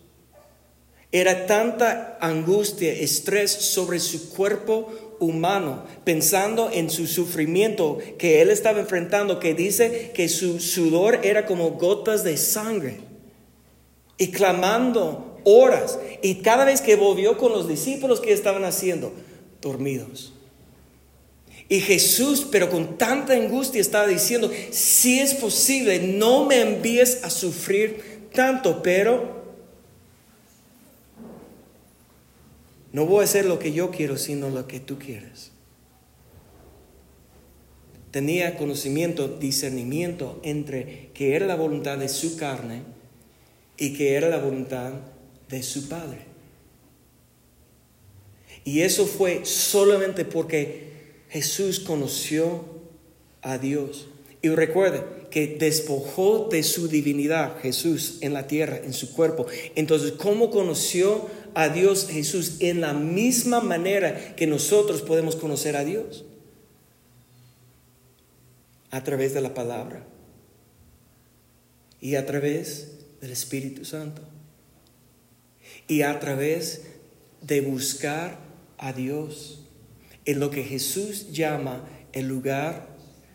[1.12, 8.80] Era tanta angustia, estrés sobre su cuerpo humano, pensando en su sufrimiento que él estaba
[8.80, 12.98] enfrentando, que dice que su sudor era como gotas de sangre,
[14.18, 19.14] y clamando horas, y cada vez que volvió con los discípulos, que estaban haciendo?
[19.62, 20.34] Dormidos.
[21.68, 27.30] Y Jesús, pero con tanta angustia, estaba diciendo, si es posible, no me envíes a
[27.30, 29.35] sufrir tanto, pero
[32.96, 35.52] No voy a hacer lo que yo quiero, sino lo que tú quieres.
[38.10, 42.84] Tenía conocimiento, discernimiento entre que era la voluntad de su carne
[43.78, 44.94] y que era la voluntad
[45.50, 46.20] de su Padre.
[48.64, 52.64] Y eso fue solamente porque Jesús conoció
[53.42, 54.08] a Dios.
[54.42, 59.48] Y recuerde que despojó de su divinidad Jesús en la tierra, en su cuerpo.
[59.76, 65.84] Entonces, ¿cómo conoció a Dios Jesús en la misma manera que nosotros podemos conocer a
[65.84, 66.26] Dios.
[68.92, 70.06] A través de la palabra
[72.00, 72.92] y a través
[73.22, 74.22] del Espíritu Santo
[75.88, 76.84] y a través
[77.42, 78.38] de buscar
[78.78, 79.62] a Dios
[80.26, 82.88] en lo que Jesús llama el lugar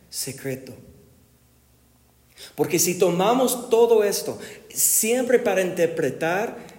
[0.09, 0.75] secreto.
[2.55, 4.39] Porque si tomamos todo esto
[4.69, 6.70] siempre para interpretar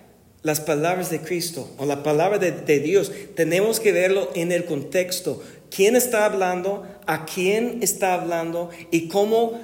[0.44, 5.42] las palabras de Cristo o la palabra de, Dios, tenemos que verlo en el contexto.
[5.70, 6.86] ¿Quién está hablando?
[7.06, 8.70] ¿A quién está hablando?
[8.89, 9.60] ¿Y cómo?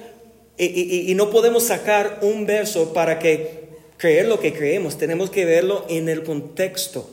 [0.58, 3.68] Y, no podemos sacar un verso para que
[3.98, 4.98] creer lo que creemos.
[4.98, 7.10] Tenemos que verlo en el contexto.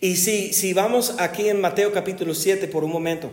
[0.00, 3.30] Y si, si vamos aquí en Mateo capítulo 7 por un momento,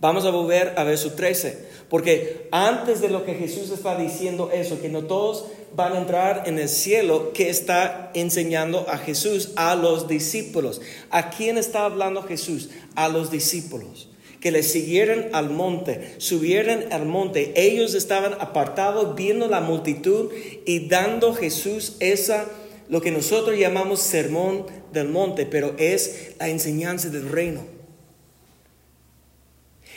[0.00, 1.76] vamos a volver a verso 13.
[1.88, 6.44] Porque antes de lo que Jesús está diciendo eso, que no todos van a entrar
[6.46, 10.80] en el cielo, que está enseñando a Jesús a los discípulos.
[11.10, 12.70] ¿A quién está hablando Jesús?
[12.94, 14.10] A los discípulos.
[14.40, 17.52] que le siguieran al monte, subieran al monte.
[17.56, 20.30] Ellos estaban apartados viendo la multitud
[20.64, 22.44] y dando Jesús esa,
[22.88, 27.75] lo que nosotros llamamos sermón del monte, pero es la enseñanza del reino.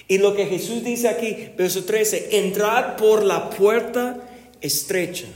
[0.10, 4.18] Y lo que Jesús dice aquí, verso 13, entrad por la puerta
[4.60, 5.28] estrecha.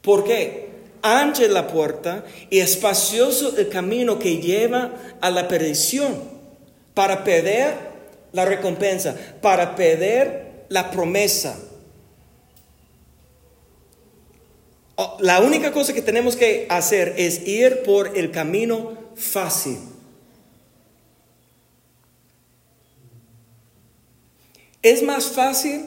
[0.00, 0.70] ¿Por qué?
[1.02, 6.14] Ancha la puerta y espacioso el camino que lleva a la perdición
[6.94, 7.74] para perder
[8.32, 11.58] la recompensa, para perder la promesa.
[14.94, 19.76] Oh, la única cosa que tenemos que hacer es ir por el camino fácil.
[24.86, 25.84] ¿Es más fácil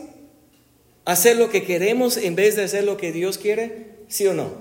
[1.06, 3.92] hacer lo que queremos en vez de hacer lo que Dios quiere?
[4.10, 4.52] ¿Sí o no?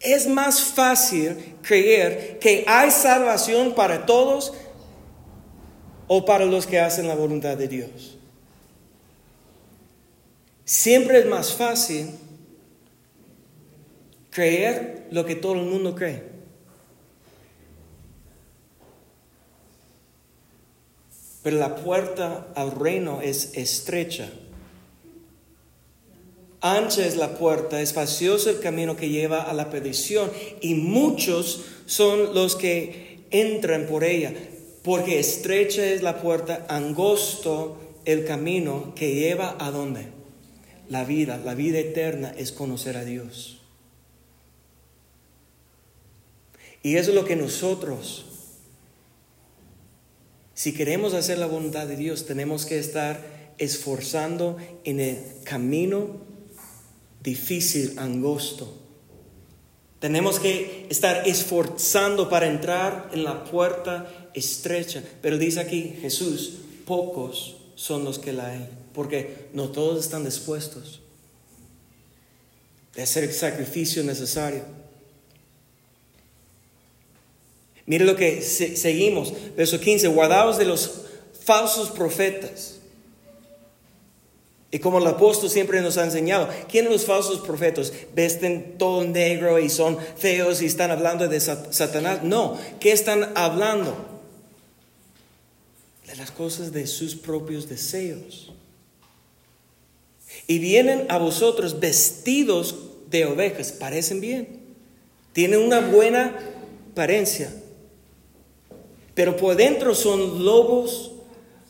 [0.00, 4.52] Es más fácil creer que hay salvación para todos
[6.06, 8.18] o para los que hacen la voluntad de Dios.
[10.66, 12.10] Siempre es más fácil
[14.28, 16.33] creer lo que todo el mundo cree.
[21.44, 24.28] Pero la puerta al reino es estrecha.
[26.62, 30.32] Ancha es la puerta, espacioso el camino que lleva a la perdición
[30.62, 34.32] y muchos son los que entran por ella,
[34.82, 37.76] porque estrecha es la puerta, angosto
[38.06, 40.06] el camino que lleva a dónde?
[40.88, 43.60] La vida, la vida eterna es conocer a Dios.
[46.82, 48.26] Y eso es lo que nosotros,
[50.54, 56.20] si queremos hacer la voluntad de Dios, tenemos que estar esforzando en el camino
[57.22, 58.72] difícil, angosto.
[59.98, 65.02] Tenemos que estar esforzando para entrar en la puerta estrecha.
[65.22, 71.00] Pero dice aquí Jesús, pocos son los que la hay, porque no todos están dispuestos
[72.94, 74.62] de hacer el sacrificio necesario.
[77.86, 81.02] Mire lo que seguimos, verso 15, guardaos de los
[81.42, 82.76] falsos profetas.
[84.70, 87.92] Y como el apóstol siempre nos ha enseñado, ¿quiénes los falsos profetas?
[88.14, 92.24] Vesten todo negro y son feos y están hablando de Satanás.
[92.24, 93.94] No, ¿qué están hablando?
[96.06, 98.52] De las cosas de sus propios deseos.
[100.46, 102.74] Y vienen a vosotros vestidos
[103.10, 104.60] de ovejas, parecen bien.
[105.32, 106.36] Tienen una buena
[106.90, 107.52] apariencia
[109.14, 111.12] pero por dentro son lobos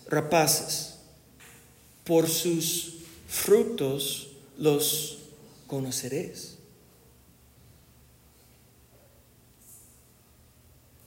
[0.08, 0.98] rapaces.
[2.04, 2.94] Por sus
[3.28, 4.28] frutos
[4.58, 5.18] los
[5.66, 6.58] conoceréis.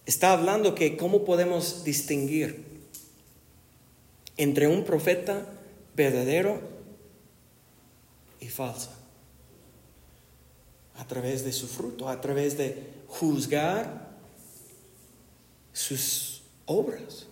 [0.05, 2.65] Está hablando que cómo podemos distinguir
[4.37, 5.45] entre un profeta
[5.95, 6.61] verdadero
[8.39, 8.91] y falso.
[10.97, 14.06] A través de su fruto, a través de juzgar
[15.77, 17.27] sus obras.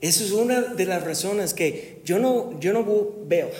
[0.00, 2.86] Eso es una de las razones que yo no, yo no
[3.26, 3.50] veo,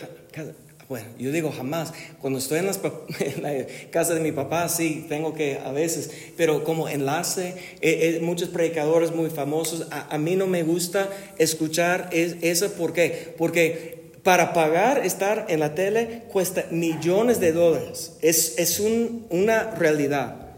[0.89, 2.59] bueno, yo digo jamás, cuando estoy
[3.19, 7.49] en, la casa de mi papá, sí, tengo que a veces, pero como enlace,
[7.81, 13.35] eh, eh, muchos predicadores muy famosos, a, mí no me gusta escuchar eso, ¿por qué?
[13.37, 20.50] Porque para pagar estar en la tele cuesta millones de dólares, es, es una realidad.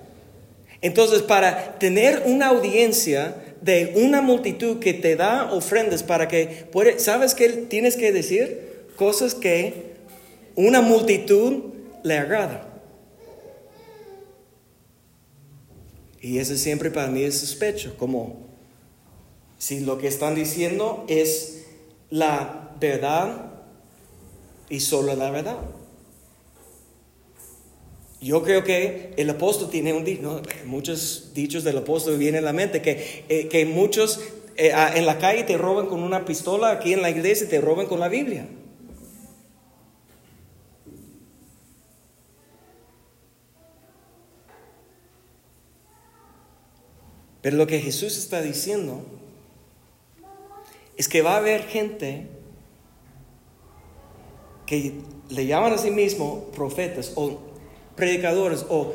[0.82, 6.98] Entonces, para tener una audiencia de una multitud que te da ofrendas para que puede,
[6.98, 8.86] ¿sabes qué tienes que decir?
[8.96, 9.92] Cosas que
[10.56, 11.72] una multitud
[12.02, 12.68] le agrada.
[16.20, 18.48] Y eso siempre para mí es sospecho, como
[19.58, 21.64] si lo que están diciendo es
[22.10, 23.52] la verdad
[24.68, 25.58] y solo la verdad.
[28.22, 32.52] Yo creo que el apóstol tiene un dicho, muchos dichos del apóstol vienen a la
[32.52, 34.20] mente, que, eh, que muchos
[34.56, 37.86] eh, en la calle te roban con una pistola, aquí en la iglesia te roban
[37.86, 38.46] con la Biblia.
[47.40, 49.04] Pero lo que Jesús está diciendo
[50.96, 52.28] es que va a haber gente
[54.64, 54.92] que
[55.28, 57.51] le llaman a sí mismo profetas o
[57.96, 58.94] predicadores o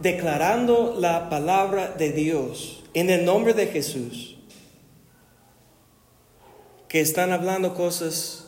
[0.00, 4.36] declarando la palabra de Dios en el nombre de Jesús,
[6.88, 8.46] que están hablando cosas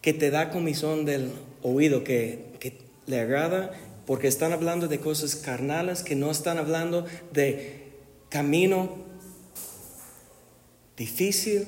[0.00, 3.72] que te da comisión del oído, que, que le agrada
[4.06, 7.92] porque están hablando de cosas carnales que no están hablando de
[8.28, 8.96] camino
[10.96, 11.66] difícil,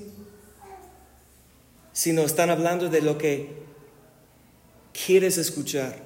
[1.92, 3.62] sino están hablando de lo que
[4.93, 5.97] quieres escuchar.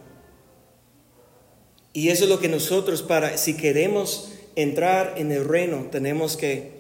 [1.93, 6.73] Y eso es lo que nosotros, para, si queremos entrar en el reino, tenemos que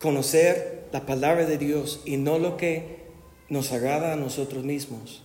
[0.00, 3.02] conocer la palabra de Dios y no lo que
[3.48, 5.22] nos agrada a nosotros mismos,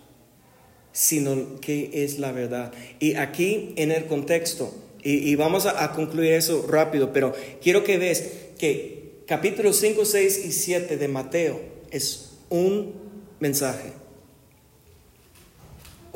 [0.91, 2.71] sino que es la verdad.
[2.99, 4.73] Y aquí en el contexto,
[5.03, 8.23] y, vamos a, a, concluir eso rápido, pero quiero que veas
[8.59, 11.61] que capítulo 5, 6 y 7 de Mateo
[11.91, 12.93] es un
[13.39, 13.93] mensaje,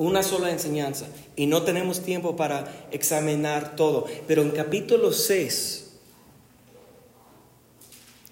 [0.02, 5.92] una sola enseñanza, y no tenemos tiempo para examinar todo, pero en capítulo 6,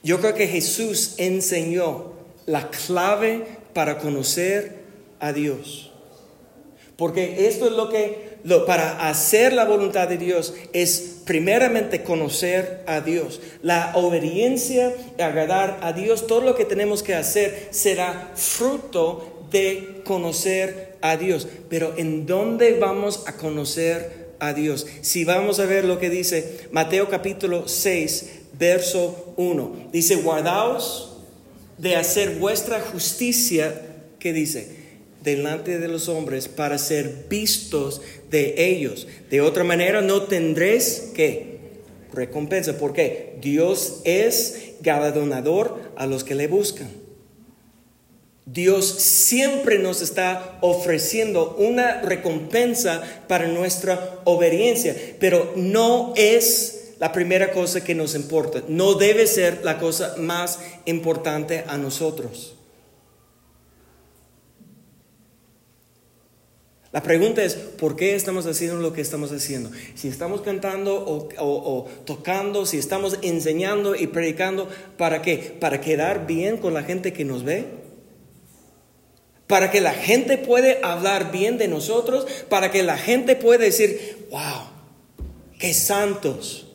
[0.02, 2.14] yo creo que Jesús enseñó
[2.46, 4.80] la clave para conocer
[5.20, 5.92] a Dios.
[6.96, 12.84] Porque esto es lo que, lo, para hacer la voluntad de Dios, es primeramente conocer
[12.88, 13.40] a Dios.
[13.62, 20.02] La obediencia y agradar a Dios, todo lo que tenemos que hacer será fruto de
[20.04, 21.48] conocer a Dios.
[21.70, 24.88] Pero ¿en dónde vamos a conocer a Dios?
[25.02, 29.90] Si vamos a ver lo que dice Mateo capítulo 6, verso 1.
[29.92, 31.18] Dice, guardaos
[31.78, 33.82] de hacer vuestra justicia,
[34.20, 34.78] que dice,
[35.24, 39.08] delante de los hombres para ser vistos de ellos.
[39.30, 41.60] De otra manera no tendréis que
[42.14, 46.90] recompensa, porque Dios es galardonador a los que le buscan.
[48.52, 57.52] Dios siempre nos está ofreciendo una recompensa para nuestra obediencia, pero no es la primera
[57.52, 58.64] cosa que nos importa.
[58.68, 62.56] No debe ser la cosa más importante a nosotros.
[66.92, 69.70] La pregunta es, ¿por qué estamos haciendo lo que estamos haciendo?
[69.94, 71.06] Si estamos cantando
[71.38, 75.56] o, tocando, si estamos enseñando y predicando, ¿para qué?
[75.60, 77.79] ¿Para quedar bien con la gente que nos ve?
[79.50, 82.28] ¿Para que la gente puede hablar bien de nosotros?
[82.50, 84.68] ¿Para que la gente pueda decir, wow,
[85.58, 86.68] qué santos?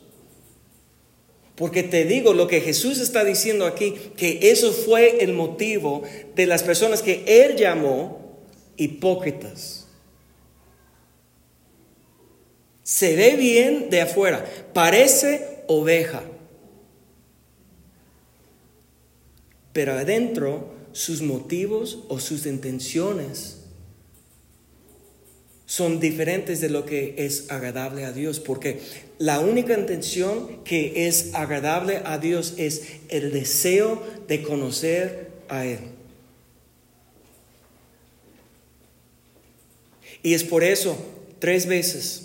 [1.55, 6.03] Porque te digo lo que Jesús está diciendo aquí, que eso fue el motivo
[6.35, 8.41] de las personas que Él llamó
[8.75, 9.87] hipócritas.
[12.83, 16.23] Se ve bien de afuera, parece oveja,
[19.71, 23.57] pero adentro sus motivos o sus intenciones
[25.65, 28.79] son diferentes de lo que es agradable a Dios, porque
[29.19, 35.79] la única intención que es agradable a Dios es el deseo de conocer a Él.
[40.23, 40.97] Y es por eso,
[41.39, 42.24] tres veces,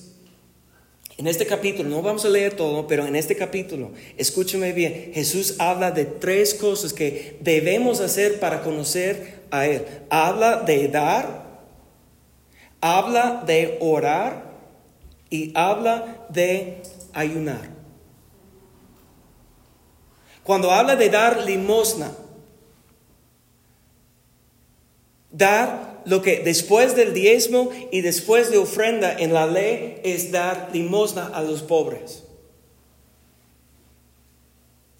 [1.20, 5.56] en este capítulo, no vamos a leer todo, pero en este capítulo, escúcheme bien, Jesús
[5.58, 9.84] habla de tres cosas que debemos hacer para conocer a Él.
[10.08, 11.44] Habla de dar,
[12.80, 14.50] habla de orar
[15.28, 16.80] y habla de
[17.12, 17.68] ayunar.
[20.42, 22.12] Cuando habla de dar limosna,
[25.30, 30.70] dar lo que después del diezmo y después de ofrenda en la ley es dar
[30.72, 32.24] limosna a los pobres.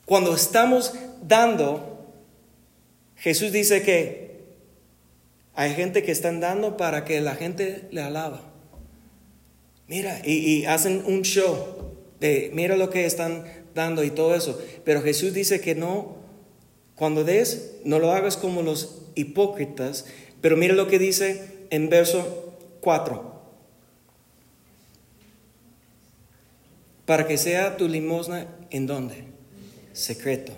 [0.05, 0.93] Cuando estamos
[1.23, 2.07] dando,
[3.17, 4.31] Jesús dice que
[5.55, 8.43] hay gente que están dando para que la gente le alaba.
[9.87, 13.45] Mira, y, hacen un show de, mira lo que están
[13.75, 14.61] dando y todo eso.
[14.85, 16.17] Pero Jesús dice que no,
[16.95, 20.07] cuando des, no lo hagas como los hipócritas.
[20.41, 23.41] Pero mira lo que dice en verso 4.
[27.07, 29.25] Para que sea tu limosna en dónde?
[29.93, 30.53] Secreto.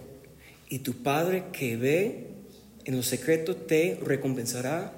[0.69, 2.27] Y tu Padre que ve
[2.85, 4.93] en lo secreto te recompensará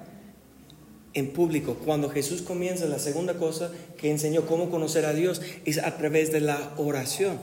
[1.13, 1.75] en público.
[1.85, 6.31] Cuando Jesús comienza, la segunda cosa que enseñó cómo conocer a Dios es a través
[6.31, 7.39] de la oración.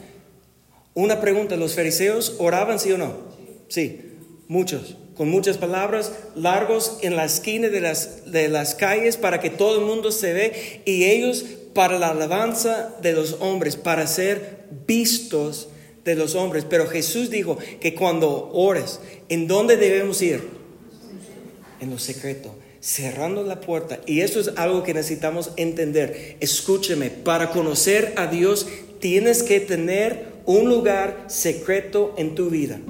[0.94, 3.14] Una pregunta, ¿los fariseos oraban sí o no?
[3.68, 4.12] Sí,
[4.46, 9.50] muchos, con muchas palabras, largos en la esquina de las, de las calles para que
[9.50, 11.44] todo el mundo se ve y ellos
[11.74, 15.68] para la alabanza de los hombres, para ser vistos
[16.04, 16.66] de los hombres.
[16.68, 20.42] Pero Jesús dijo que cuando ores, ¿en dónde debemos ir?
[21.80, 24.00] En lo secreto cerrando la puerta.
[24.06, 26.36] Y esto es algo que necesitamos entender.
[26.40, 28.66] Escúcheme, para conocer a Dios
[28.98, 32.80] tienes que tener un lugar secreto en tu vida.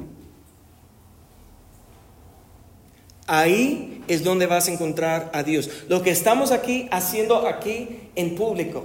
[3.27, 5.71] Ahí es donde vas a encontrar a Dios.
[5.89, 8.85] Lo que estamos aquí haciendo aquí en público,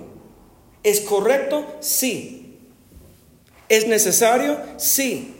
[0.83, 1.65] ¿es correcto?
[1.79, 2.57] Sí.
[3.69, 4.57] ¿Es necesario?
[4.77, 5.33] Sí.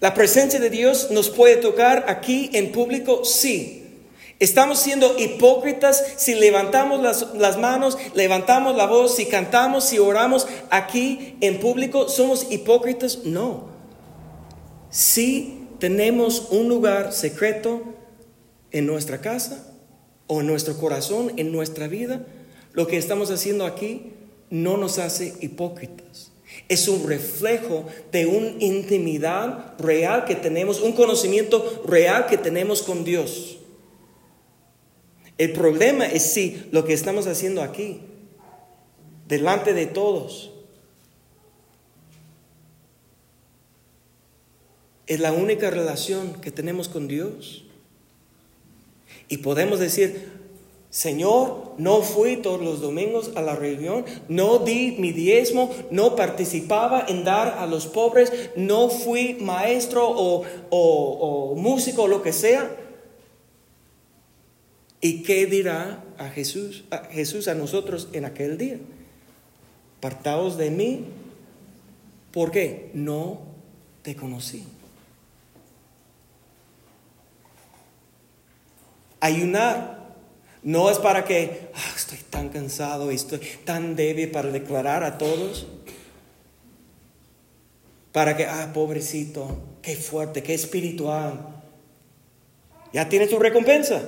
[0.00, 3.24] ¿La presencia de Dios nos puede tocar aquí en público?
[3.24, 3.78] Sí.
[4.38, 10.48] ¿Estamos siendo hipócritas si levantamos las, las, manos, levantamos la voz, si cantamos, si oramos
[10.70, 12.08] aquí en público?
[12.08, 13.20] ¿Somos hipócritas?
[13.24, 13.68] No.
[14.90, 17.82] Si tenemos un lugar secreto
[18.72, 19.72] en nuestra casa
[20.26, 22.26] o en nuestro corazón, en nuestra vida,
[22.72, 24.12] lo que estamos haciendo aquí
[24.50, 26.32] no nos hace hipócritas.
[26.68, 33.04] Es un reflejo de una intimidad real que tenemos, un conocimiento real que tenemos con
[33.04, 33.58] Dios.
[35.38, 38.00] El problema es si lo que estamos haciendo aquí,
[39.26, 40.50] delante de todos,
[45.06, 47.61] es la única relación que tenemos con Dios.
[49.28, 50.32] Y podemos decir,
[50.92, 57.06] Señor, no fui todos los domingos a la reunión, no di mi diezmo, no participaba
[57.08, 62.76] en dar a los pobres, no fui maestro o, o, músico o lo que sea.
[65.00, 68.78] ¿Y qué dirá a Jesús, a Jesús a nosotros en aquel día?
[69.98, 71.06] Partaos de mí,
[72.32, 73.40] porque no
[74.02, 74.64] te conocí.
[79.22, 80.02] Ayunar
[80.64, 85.16] no es para que ah, estoy tan cansado y estoy tan débil para declarar a
[85.16, 85.68] todos.
[88.10, 91.38] Para que, ah, pobrecito, qué fuerte, qué espiritual.
[92.92, 94.02] Ya tienes tu recompensa.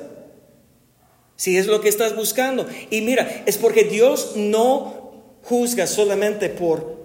[1.37, 2.67] Si es lo que estás buscando.
[2.91, 5.13] Y mira, es porque Dios no
[5.45, 6.99] juzga solamente por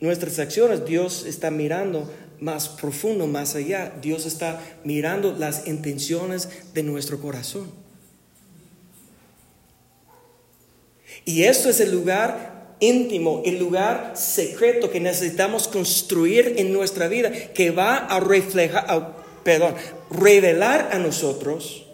[0.00, 0.84] nuestras acciones.
[0.84, 3.92] Dios está mirando más profundo, más allá.
[4.00, 7.70] Dios está mirando las intenciones de nuestro corazón.
[11.24, 17.30] Y esto es el lugar íntimo, el lugar secreto que necesitamos construir en nuestra vida,
[17.30, 19.74] que va a reflejar, perdón,
[20.10, 21.84] revelar a nosotros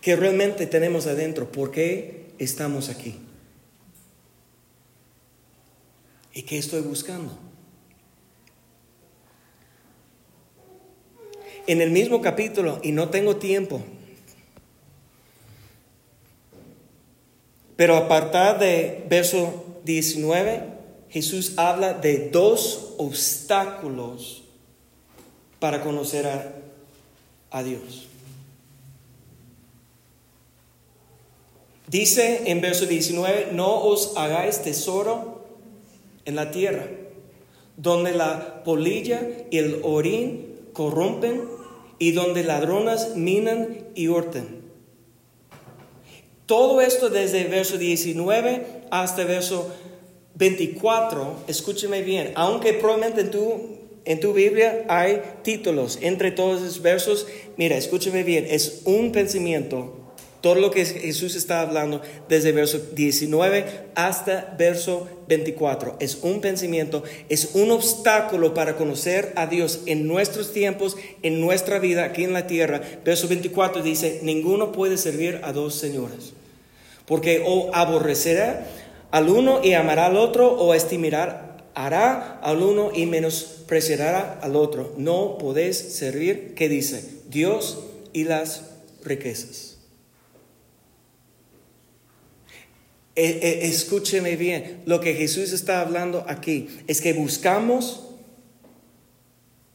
[0.00, 3.16] que realmente tenemos adentro, por qué estamos aquí.
[6.32, 7.47] ¿Y qué estoy buscando?
[11.68, 13.82] En el mismo capítulo, y no tengo tiempo,
[17.76, 20.62] pero a partir de verso 19,
[21.10, 24.44] Jesús habla de dos obstáculos
[25.60, 26.54] para conocer a,
[27.50, 28.06] a Dios.
[31.86, 35.44] Dice en verso 19, no os hagáis tesoro
[36.24, 36.86] en la tierra,
[37.76, 41.57] donde la polilla y el orín corrompen
[41.98, 44.62] y donde ladronas minan y hurten.
[46.46, 49.70] Todo esto desde el verso 19 hasta el verso
[50.36, 56.80] 24, escúcheme bien, aunque probablemente en tu, en tu Biblia hay títulos entre todos esos
[56.80, 57.26] versos,
[57.56, 59.97] mira, escúcheme bien, es un pensamiento
[60.40, 63.64] todo lo que Jesús está hablando desde verso 19
[63.94, 70.52] hasta verso 24 es un pensamiento, es un obstáculo para conocer a Dios en nuestros
[70.52, 72.80] tiempos, en nuestra vida aquí en la tierra.
[73.04, 76.32] Verso 24 dice, ninguno puede servir a dos señores,
[77.06, 78.66] porque o aborrecerá
[79.10, 84.94] al uno y amará al otro, o estimará hará al uno y menospreciará al otro.
[84.96, 87.04] No podéis servir, ¿qué dice?
[87.28, 87.78] Dios
[88.12, 88.64] y las
[89.04, 89.78] riquezas.
[92.48, 98.04] Eh, eh, escúcheme bien, lo que Jesús está hablando aquí es que buscamos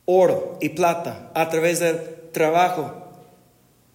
[0.06, 1.98] oro y plata a través del
[2.32, 3.00] trabajo.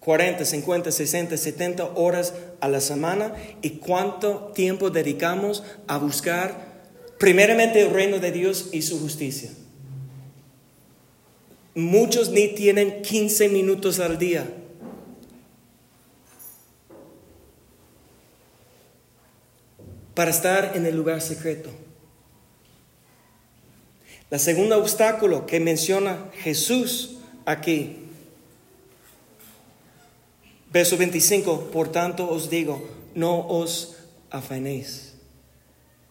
[0.01, 3.33] 40, 50, 60, 70 horas a la semana.
[3.61, 6.69] Y cuánto tiempo dedicamos a buscar
[7.17, 9.49] primeramente el reino de Dios y su justicia.
[11.75, 14.45] Muchos ni tienen 15 minutos al día
[20.19, 21.69] para estar en el lugar secreto.
[24.29, 27.99] La segunda obstáculo que menciona Jesús aquí,
[30.73, 33.95] verso 25, por tanto os digo, no os
[34.29, 35.13] afanéis.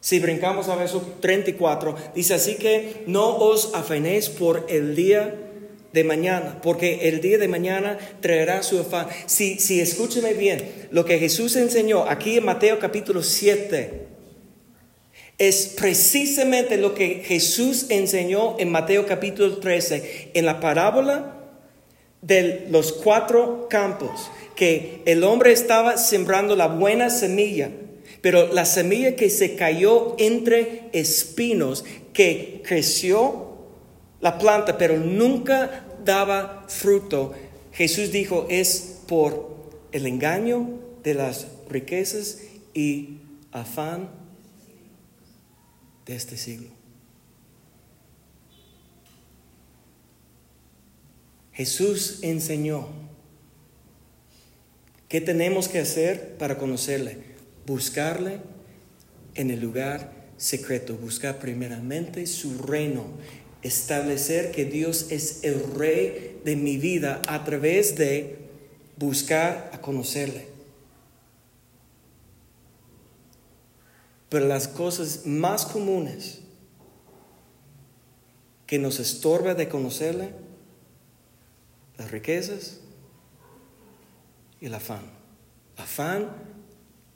[0.00, 5.47] Si brincamos a verso 34, dice así que no os afanéis por el día
[5.92, 9.06] de mañana, porque el día de mañana traerá su afán.
[9.26, 14.08] Si, si escúcheme bien, lo que Jesús enseñó aquí en Mateo capítulo 7
[15.38, 21.36] es precisamente lo que Jesús enseñó en Mateo capítulo 13, en la parábola
[22.22, 27.70] de los cuatro campos, que el hombre estaba sembrando la buena semilla,
[28.20, 33.47] pero la semilla que se cayó entre espinos, que creció
[34.20, 37.34] la planta, pero nunca daba fruto,
[37.72, 39.56] Jesús dijo, es por
[39.92, 40.68] el engaño
[41.02, 42.38] de las riquezas
[42.74, 43.18] y
[43.52, 44.10] afán
[46.06, 46.68] de este siglo.
[51.52, 52.86] Jesús enseñó
[55.08, 57.18] qué tenemos que hacer para conocerle.
[57.66, 58.40] Buscarle
[59.34, 63.04] en el lugar secreto, buscar primeramente su reino,
[63.62, 68.38] establecer que Dios es el rey de mi vida a través de
[68.96, 70.48] buscar a conocerle.
[74.28, 76.40] Pero las cosas más comunes
[78.66, 80.30] que nos estorba de conocerle
[81.96, 82.80] las riquezas
[84.60, 85.02] y el afán.
[85.76, 86.28] Afán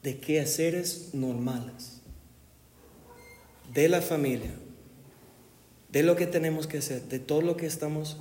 [0.03, 2.01] de quehaceres normales,
[3.73, 4.53] de la familia,
[5.93, 8.17] de lo que tenemos que hacer, de todo lo que estamos.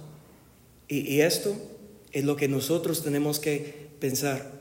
[0.88, 1.56] Y, y esto
[2.12, 4.52] es lo que nosotros tenemos que pensar.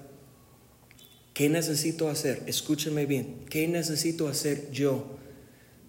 [1.35, 2.43] ¿Qué necesito hacer?
[2.47, 3.45] Escúcheme bien.
[3.51, 5.19] ¿Qué necesito hacer yo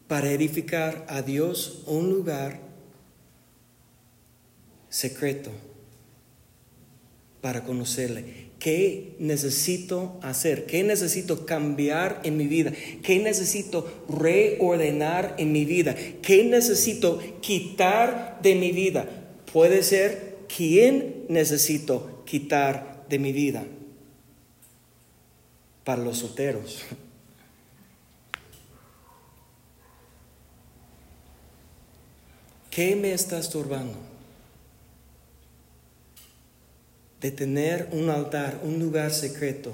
[0.08, 2.60] para edificar a Dios un lugar
[4.90, 5.52] secreto?
[7.42, 8.51] para conocerle.
[8.62, 10.68] ¿Qué necesito hacer?
[10.68, 12.72] ¿Qué necesito cambiar en mi vida?
[13.02, 15.96] ¿Qué necesito reordenar en mi vida?
[16.22, 19.10] ¿Qué necesito quitar de mi vida?
[19.52, 23.66] Puede ser quién necesito quitar de mi vida.
[25.84, 26.84] Para los solteros.
[32.70, 34.11] ¿Qué me está estorbando?
[37.22, 39.72] De tener un altar, un lugar secreto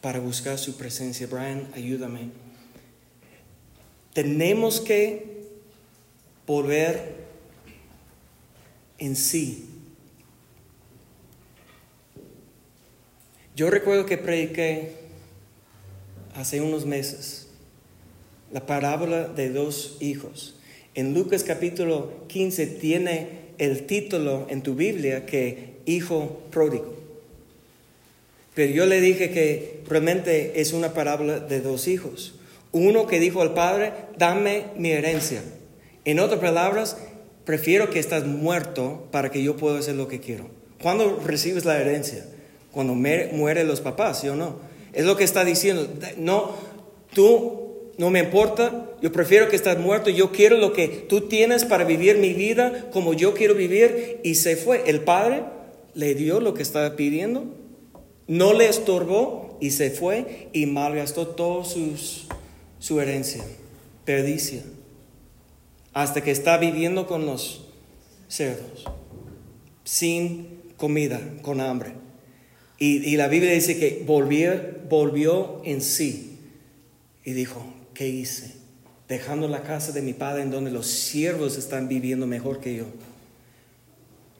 [0.00, 1.26] para buscar su presencia.
[1.26, 2.30] Brian, ayúdame.
[4.14, 5.44] Tenemos que
[6.46, 7.26] volver
[8.98, 9.68] en sí.
[13.54, 14.92] Yo recuerdo que prediqué
[16.34, 17.48] hace unos meses
[18.52, 20.56] la parábola de dos hijos.
[20.94, 26.94] En Lucas capítulo 15 tiene el título en tu Biblia que hijo pródigo.
[28.54, 32.34] Pero yo le dije que realmente es una parábola de dos hijos.
[32.72, 35.42] Uno que dijo al padre, dame mi herencia.
[36.04, 36.96] En otras palabras,
[37.44, 40.48] prefiero que estás muerto para que yo pueda hacer lo que quiero.
[40.80, 42.26] ¿Cuándo recibes la herencia?
[42.72, 44.60] Cuando mueren los papás, ¿sí o no?
[44.92, 45.88] Es lo que está diciendo.
[46.16, 46.54] No,
[47.12, 47.65] tú
[47.98, 51.84] no me importa, yo prefiero que estás muerto, yo quiero lo que tú tienes para
[51.84, 54.20] vivir mi vida como yo quiero vivir.
[54.22, 54.84] Y se fue.
[54.86, 55.44] El padre
[55.94, 57.44] le dio lo que estaba pidiendo,
[58.26, 63.42] no le estorbó y se fue y malgastó toda su herencia,
[64.04, 64.62] perdicia,
[65.94, 67.64] hasta que está viviendo con los
[68.28, 68.84] cerdos,
[69.84, 71.92] sin comida, con hambre.
[72.78, 74.52] Y, la Biblia dice que volvió,
[74.90, 76.38] volvió en sí
[77.24, 77.64] y dijo,
[77.96, 78.52] ¿qué hice?
[79.08, 82.84] Dejando la casa de mi padre en donde los siervos están viviendo mejor que yo.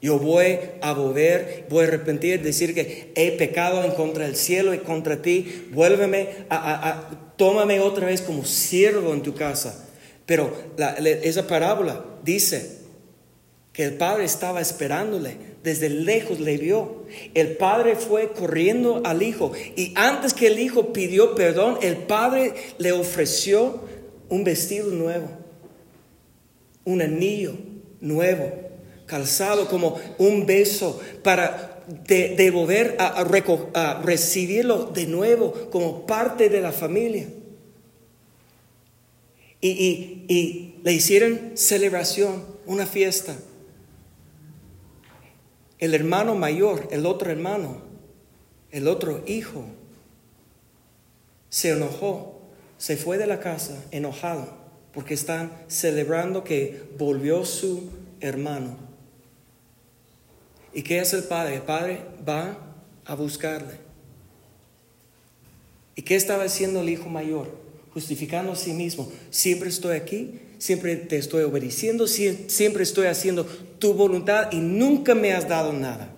[0.02, 4.74] Yo voy a volver, voy a arrepentir, decir que he pecado en contra del cielo
[4.74, 5.68] y contra ti.
[5.72, 9.86] Vuélveme, a, tómame otra vez como siervo en tu casa.
[10.26, 10.52] Pero
[11.22, 12.85] esa parábola dice
[13.76, 17.02] que el padre estaba esperándole, desde lejos le vio.
[17.34, 22.54] El padre fue corriendo al hijo y antes que el hijo pidió perdón, el padre
[22.78, 23.82] le ofreció
[24.30, 25.28] un vestido nuevo,
[26.86, 27.52] un anillo
[28.00, 28.50] nuevo,
[29.04, 37.26] calzado como un beso para devolver a, recibirlo de nuevo como parte de la familia.
[39.60, 43.36] Y le hicieron celebración, una fiesta.
[45.78, 47.82] El hermano mayor, el otro hermano,
[48.70, 49.64] el otro hijo,
[51.50, 52.40] se enojó,
[52.78, 54.66] se fue de la casa enojado
[54.96, 58.78] porque están celebrando que volvió su hermano.
[60.72, 61.56] ¿Y qué hace el padre?
[61.56, 62.56] El padre va
[63.04, 63.74] a buscarle.
[65.94, 67.48] ¿Y qué estaba haciendo el hijo mayor?
[67.92, 69.10] Justificando a sí mismo.
[69.30, 75.32] Siempre estoy aquí, siempre te estoy obedeciendo, siempre estoy haciendo tu voluntad y nunca me
[75.32, 76.12] has dado nada.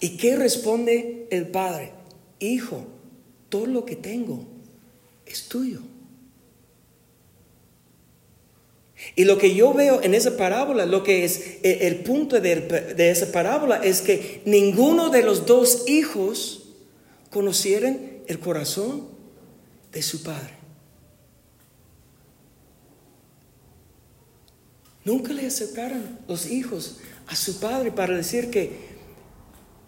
[0.00, 1.92] ¿Y qué responde el Padre?
[2.40, 2.86] Hijo,
[3.48, 4.46] todo lo que tengo
[5.26, 5.80] es tuyo.
[9.16, 12.56] Y lo que yo veo en esa parábola, lo que es e, el punto de,
[12.96, 16.62] de esa parábola es que ninguno de los dos hijos
[17.30, 19.08] conocieron el corazón
[19.92, 20.61] de su padre.
[25.04, 28.70] Nunca le acercaron los hijos a su padre para decir que,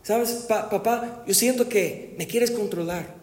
[0.02, 3.14] sabes, papá, yo siento que me quieres controlar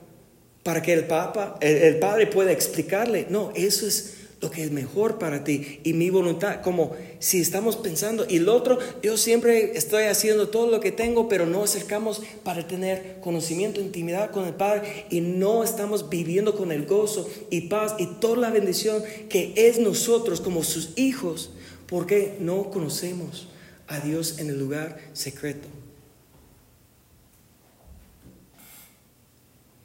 [0.64, 5.20] para que el, papá, el padre pueda explicarle, no, eso es lo que es mejor
[5.20, 10.06] para ti y mi voluntad, como si estamos pensando, y el otro, yo siempre estoy
[10.06, 15.06] haciendo todo lo que tengo, pero no acercamos para tener conocimiento, intimidad con el Padre
[15.12, 19.78] y no estamos viviendo con el gozo y paz y toda la bendición que es
[19.78, 21.52] nosotros como sus hijos,
[21.92, 23.50] porque no conocemos
[23.90, 25.68] a Dios en el lugar secreto.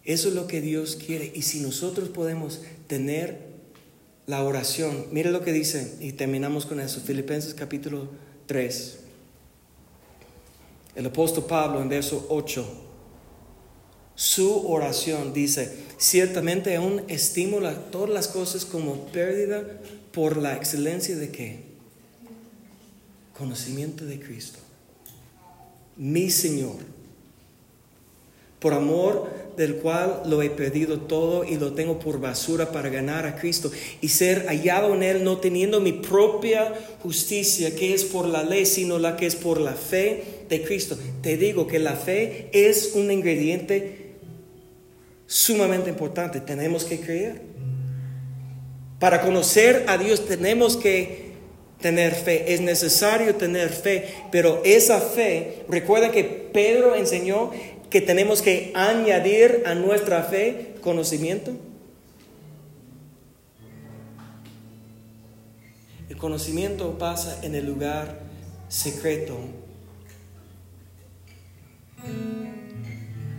[0.05, 3.41] Eso es lo que Dios quiere y si nosotros podemos tener
[4.27, 5.07] la oración.
[5.11, 7.01] Mire lo que dice y terminamos con eso.
[7.01, 8.09] Filipenses capítulo
[8.47, 8.99] 3.
[10.95, 12.85] El apóstol Pablo en verso 8.
[14.15, 19.81] Su oración dice, ciertamente aún estimula todas las cosas como pérdida
[20.13, 21.66] por la excelencia de qué?
[23.39, 24.59] Conocimiento de Cristo.
[25.97, 26.77] Mi Señor.
[28.59, 33.27] Por amor del cual lo he perdido todo y lo tengo por basura para ganar
[33.27, 33.71] a Cristo
[34.01, 36.73] y ser hallado en Él, no teniendo mi propia
[37.03, 40.99] justicia que es por la ley, sino la que es por la fe de Cristo.
[41.23, 44.15] Te digo que la fe es un ingrediente
[45.27, 46.41] sumamente importante.
[46.41, 47.43] Tenemos que creer.
[48.99, 51.26] Para conocer a Dios tenemos que
[51.81, 57.51] tener fe, es necesario tener fe, pero esa fe, recuerda que Pedro enseñó
[57.91, 61.53] que tenemos que añadir a nuestra fe conocimiento?
[66.09, 68.21] El conocimiento pasa en el lugar
[68.69, 69.37] secreto,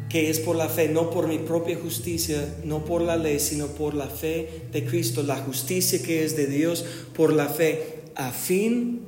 [0.10, 3.68] que es por la fe, no por mi propia justicia, no por la ley, sino
[3.68, 6.86] por la fe de Cristo, la justicia que es de Dios
[7.16, 9.02] por la fe, a fin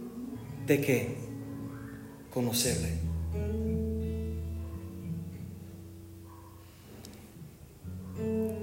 [0.66, 1.16] de que
[2.32, 3.10] conocerle.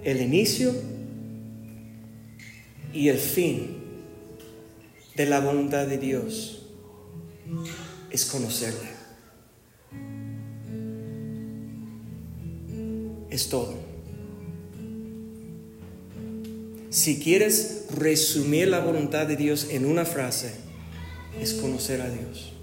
[0.07, 0.73] el inicio
[2.95, 3.77] y el fin
[5.17, 6.63] de la voluntad de Dios
[8.11, 8.89] es conocerle.
[13.31, 13.86] Es todo.
[16.97, 20.55] Si quieres resumir la voluntad de Dios en una frase,
[21.39, 22.55] es conocer a Dios.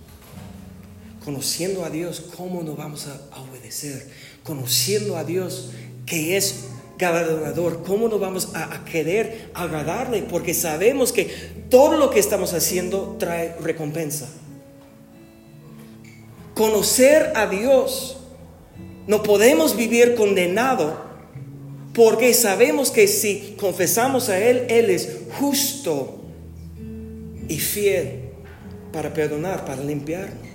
[1.24, 4.10] Conociendo a Dios, ¿cómo no vamos a obedecer?
[4.44, 5.70] Conociendo a Dios,
[6.08, 6.66] que es
[7.00, 10.24] adorador, ¿cómo no vamos a, querer agradarle?
[10.24, 11.26] Porque sabemos que
[11.70, 14.28] todo lo que estamos haciendo trae recompensa.
[16.56, 18.18] Conocer a Dios,
[19.06, 21.13] no podemos vivir condenado
[21.94, 26.22] porque sabemos que si confesamos a Él, Él es justo
[27.48, 28.20] y fiel
[28.92, 30.48] para perdonar, para limpiarnos.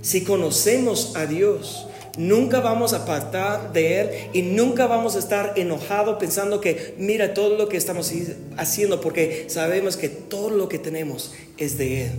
[0.00, 5.52] Si conocemos a Dios, Nunca vamos a apartar de Él y nunca vamos a estar
[5.54, 8.12] enojados pensando que mira todo lo que estamos
[8.56, 12.12] haciendo porque sabemos que todo lo que tenemos es de Él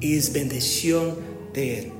[0.00, 1.16] y es bendición
[1.54, 1.95] de Él.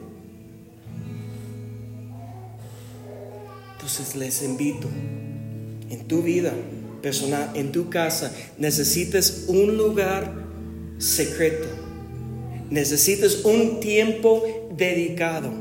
[3.86, 4.88] Entonces les invito
[5.90, 6.52] en tu vida
[7.02, 10.34] personal, en tu casa, necesitas un lugar
[10.98, 11.68] secreto.
[12.68, 14.42] Necesitas un tiempo
[14.76, 15.52] dedicado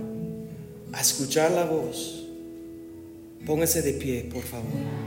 [0.91, 2.25] a escuchar la voz.
[3.45, 5.04] Póngase de pie, por favor.